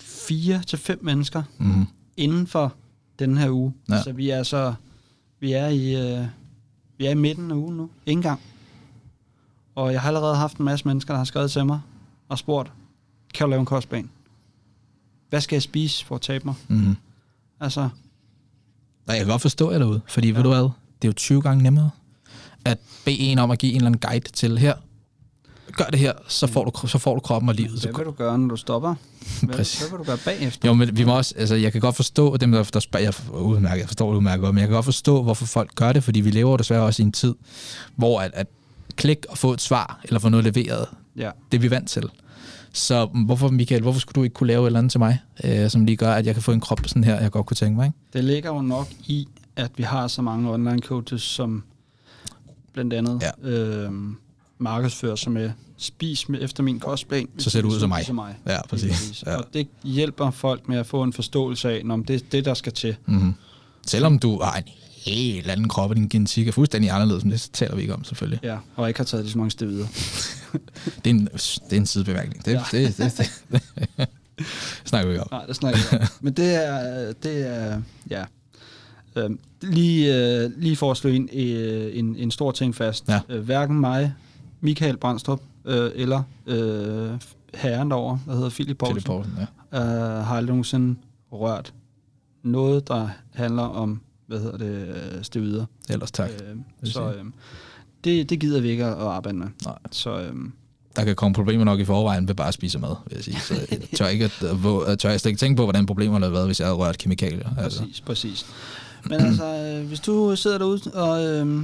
[0.00, 1.86] fire til fem mennesker Mm-hmm.
[2.16, 2.74] inden for
[3.18, 3.74] den her uge.
[3.88, 4.02] Ja.
[4.02, 4.74] Så vi er så
[5.40, 6.26] vi er i øh,
[6.98, 7.82] vi er i midten af ugen nu.
[8.06, 8.40] Ingen engang.
[9.74, 11.80] Og jeg har allerede haft en masse mennesker, der har skrevet til mig
[12.28, 12.72] og spurgt,
[13.34, 14.10] kan du lave en kostplan?
[15.28, 16.54] Hvad skal jeg spise for at tabe mig?
[16.68, 16.96] Mm-hmm.
[17.60, 17.88] Altså, Og
[19.14, 20.34] jeg kan godt forstå jer derude, fordi ja.
[20.34, 20.68] ved du hvad, det
[21.02, 21.90] er jo 20 gange nemmere
[22.64, 24.74] at bede en om at give en eller anden guide til her.
[25.72, 27.80] Gør det her, så får du, så får du kroppen og livet.
[27.80, 28.94] Så hvad vil du gøre, når du stopper?
[29.42, 29.80] Hvad, Præcis.
[29.80, 30.68] hvad vil du gøre bagefter?
[30.68, 33.14] Jo, men vi må også, altså, jeg kan godt forstå dem, der, der spørger, jeg,
[33.40, 36.04] udmærket, jeg forstår det udmærket godt, men jeg kan godt forstå, hvorfor folk gør det,
[36.04, 37.34] fordi vi lever desværre også i en tid,
[37.96, 38.46] hvor at, at
[38.96, 40.86] klik og få et svar, eller få noget leveret,
[41.16, 41.30] Ja.
[41.52, 42.02] det er vi vant til.
[42.72, 45.70] Så hvorfor, Michael, hvorfor skulle du ikke kunne lave et eller andet til mig, øh,
[45.70, 47.76] som lige gør, at jeg kan få en krop sådan her, jeg godt kunne tænke
[47.76, 47.98] mig, ikke?
[48.12, 51.62] Det ligger jo nok i, at vi har så mange online coaches, som
[52.72, 53.48] blandt andet Ja.
[53.48, 53.92] øh,
[54.58, 57.28] markedsfører sig med spis med efter min kostplan.
[57.38, 58.06] Så ser du ud som mig.
[58.06, 58.34] Som mig.
[58.46, 59.24] Ja, Lige præcis.
[59.26, 59.36] Ja.
[59.36, 62.54] Og det hjælper folk med at få en forståelse af, om det er det, der
[62.54, 62.96] skal til.
[63.06, 63.34] Mm-hmm.
[63.86, 64.64] Selvom du har en
[65.04, 68.04] helt anden krop, og din genetik er fuldstændig anderledes, men det taler vi ikke om
[68.04, 68.40] selvfølgelig.
[68.42, 69.86] Ja, og ikke har taget de så mange stevider.
[71.04, 72.44] Det er en, det er en sidebemærkning.
[72.44, 72.62] Det, Ja.
[72.72, 73.62] det, det, det,
[73.98, 74.08] det
[74.88, 75.28] snakker vi ikke om.
[75.30, 76.08] Nej, det snakker ikke om.
[76.20, 78.24] Men det er, det er ja.
[79.24, 83.08] Øhm, lige, øh, lige for at slå en, øh, en, en stor ting fast.
[83.08, 83.20] Ja.
[83.28, 84.14] Øh, hverken mig,
[84.60, 87.10] Michael Brandstrup, øh, eller øh,
[87.54, 89.32] herren derovre, der hedder Philip Poulsen, Philip Poulsen,
[89.72, 89.78] ja.
[89.78, 90.96] øh, har aldrig nogensinde
[91.32, 91.72] rørt
[92.42, 95.64] noget, der handler om, hvad hedder det, øh, stevider.
[95.88, 96.30] Ellers tak.
[96.30, 96.56] Øh,
[96.90, 97.24] så øh,
[98.04, 99.46] det, det gider vi ikke at arbejde med.
[99.64, 99.78] Nej.
[99.90, 100.32] Så øh,
[100.96, 103.40] Der kan komme problemer nok i forvejen ved bare at spise mad, vil jeg sige.
[103.40, 106.32] Så jeg tør, ikke at, øh, tør jeg slet ikke tænke på, hvordan problemerne havde
[106.32, 107.48] været, hvis jeg havde rørt kemikalier.
[107.58, 107.80] Altså.
[107.80, 108.46] Præcis, præcis.
[109.04, 109.44] Men altså,
[109.80, 111.62] øh, hvis du sidder derude og, øh,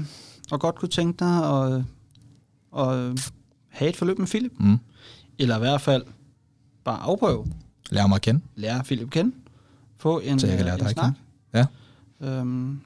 [0.51, 1.83] og godt kunne tænke dig at,
[2.79, 3.17] at øh,
[3.69, 4.79] have et forløb med Philip, Mm.
[5.39, 6.03] eller i hvert fald
[6.85, 7.47] bare afprøve,
[7.91, 9.33] Lær mig at kende, lære Philip at kende,
[9.99, 11.13] få en, så jeg kan øh, lære en dig snak,
[11.55, 11.67] kende.
[12.23, 12.81] Ja, øhm,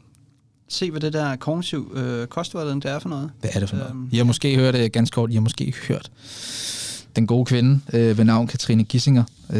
[0.68, 3.30] se hvad det der kognitiv øh, kostvejledning det er for noget.
[3.40, 3.90] hvad er det for noget?
[3.90, 6.10] Øhm, I har måske hørt, øh, ganske kort, I har måske hørt
[7.16, 9.24] den gode kvinde øh, ved navn Katrine Gissinger.
[9.52, 9.58] Øh,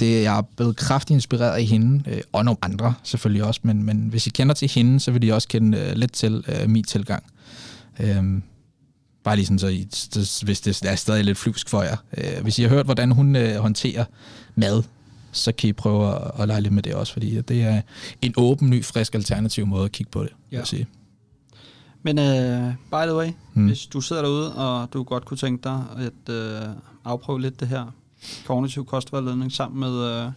[0.00, 3.82] det, jeg er blevet kraftigt inspireret af hende, øh, og nogle andre selvfølgelig også, men,
[3.82, 6.70] men hvis I kender til hende, så vil I også kende øh, lidt til øh,
[6.70, 7.22] min tilgang.
[8.00, 8.24] Øh,
[9.24, 11.96] bare lige sådan, så I, så, hvis det er stadig lidt flyvsk for jer.
[12.18, 14.04] Øh, hvis I har hørt, hvordan hun øh, håndterer
[14.54, 14.82] mad,
[15.32, 17.80] så kan I prøve at, at lege lidt med det også, fordi det er
[18.22, 20.56] en åben, ny, frisk, alternativ måde at kigge på det, Ja.
[20.58, 20.86] jeg sige.
[22.02, 23.62] Men øh, by the way, Mm.
[23.62, 23.66] mm.
[23.66, 26.62] hvis du sidder derude, og du godt kunne tænke dig at øh,
[27.04, 27.94] afprøve lidt det her
[28.46, 30.32] kognitiv kostvejledning sammen med, øh,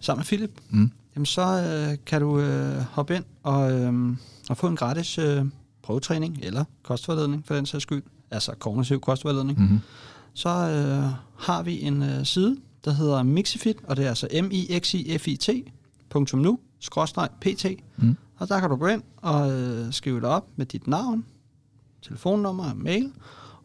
[0.00, 0.90] sammen med Philip, Mm.
[1.16, 4.16] jamen så øh, kan du øh, hoppe ind og, øh,
[4.50, 5.44] og få en gratis øh,
[5.82, 9.58] prøvetræning, eller kostvejledning for den sags skyld, altså kognitiv kostvejledning.
[9.60, 9.80] Mm-hmm.
[10.34, 11.12] Så øh,
[11.46, 14.94] har vi en øh, side, der hedder Mixifit, og det er altså m i x
[14.94, 15.48] i f i t
[16.34, 17.66] .nu, skråstreg pt.
[17.96, 18.16] Mm.
[18.38, 21.24] Og der kan du gå ind og øh, skrive dig op med dit navn,
[22.02, 23.12] telefonnummer og mail,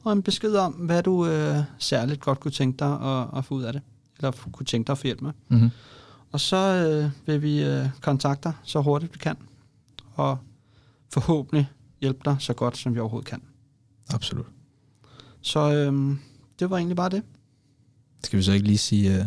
[0.03, 3.55] og en besked om, hvad du øh, særligt godt kunne tænke dig at, at få
[3.55, 3.81] ud af det,
[4.17, 5.31] eller kunne tænke dig at få hjælp med.
[5.47, 5.69] Mm-hmm.
[6.31, 9.37] Og så øh, vil vi øh, kontakte dig så hurtigt vi kan,
[10.15, 10.37] og
[11.13, 11.69] forhåbentlig
[12.01, 13.41] hjælpe dig så godt, som vi overhovedet kan.
[14.09, 14.45] Absolut.
[15.41, 16.17] Så øh,
[16.59, 17.23] det var egentlig bare det.
[18.23, 19.25] Skal vi så ikke lige sige uh,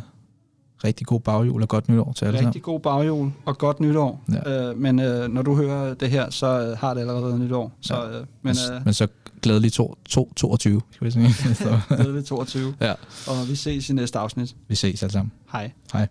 [0.86, 2.48] rigtig god baghjul og godt nytår til alle sammen?
[2.48, 4.24] Rigtig god baghjul og godt nytår.
[4.46, 4.68] Ja.
[4.70, 7.72] Øh, men øh, når du hører det her, så øh, har det allerede nytår.
[7.80, 8.18] Så, Ja.
[8.18, 9.06] øh, Men, øh, men så
[9.42, 11.26] glædelig to, to, 22, skal vi sige.
[11.90, 12.74] er 22.
[12.80, 12.92] ja,
[13.26, 14.56] Og vi ses i næste afsnit.
[14.68, 15.32] vi ses alle sammen.
[15.52, 15.70] Hej.
[15.92, 16.06] Hej.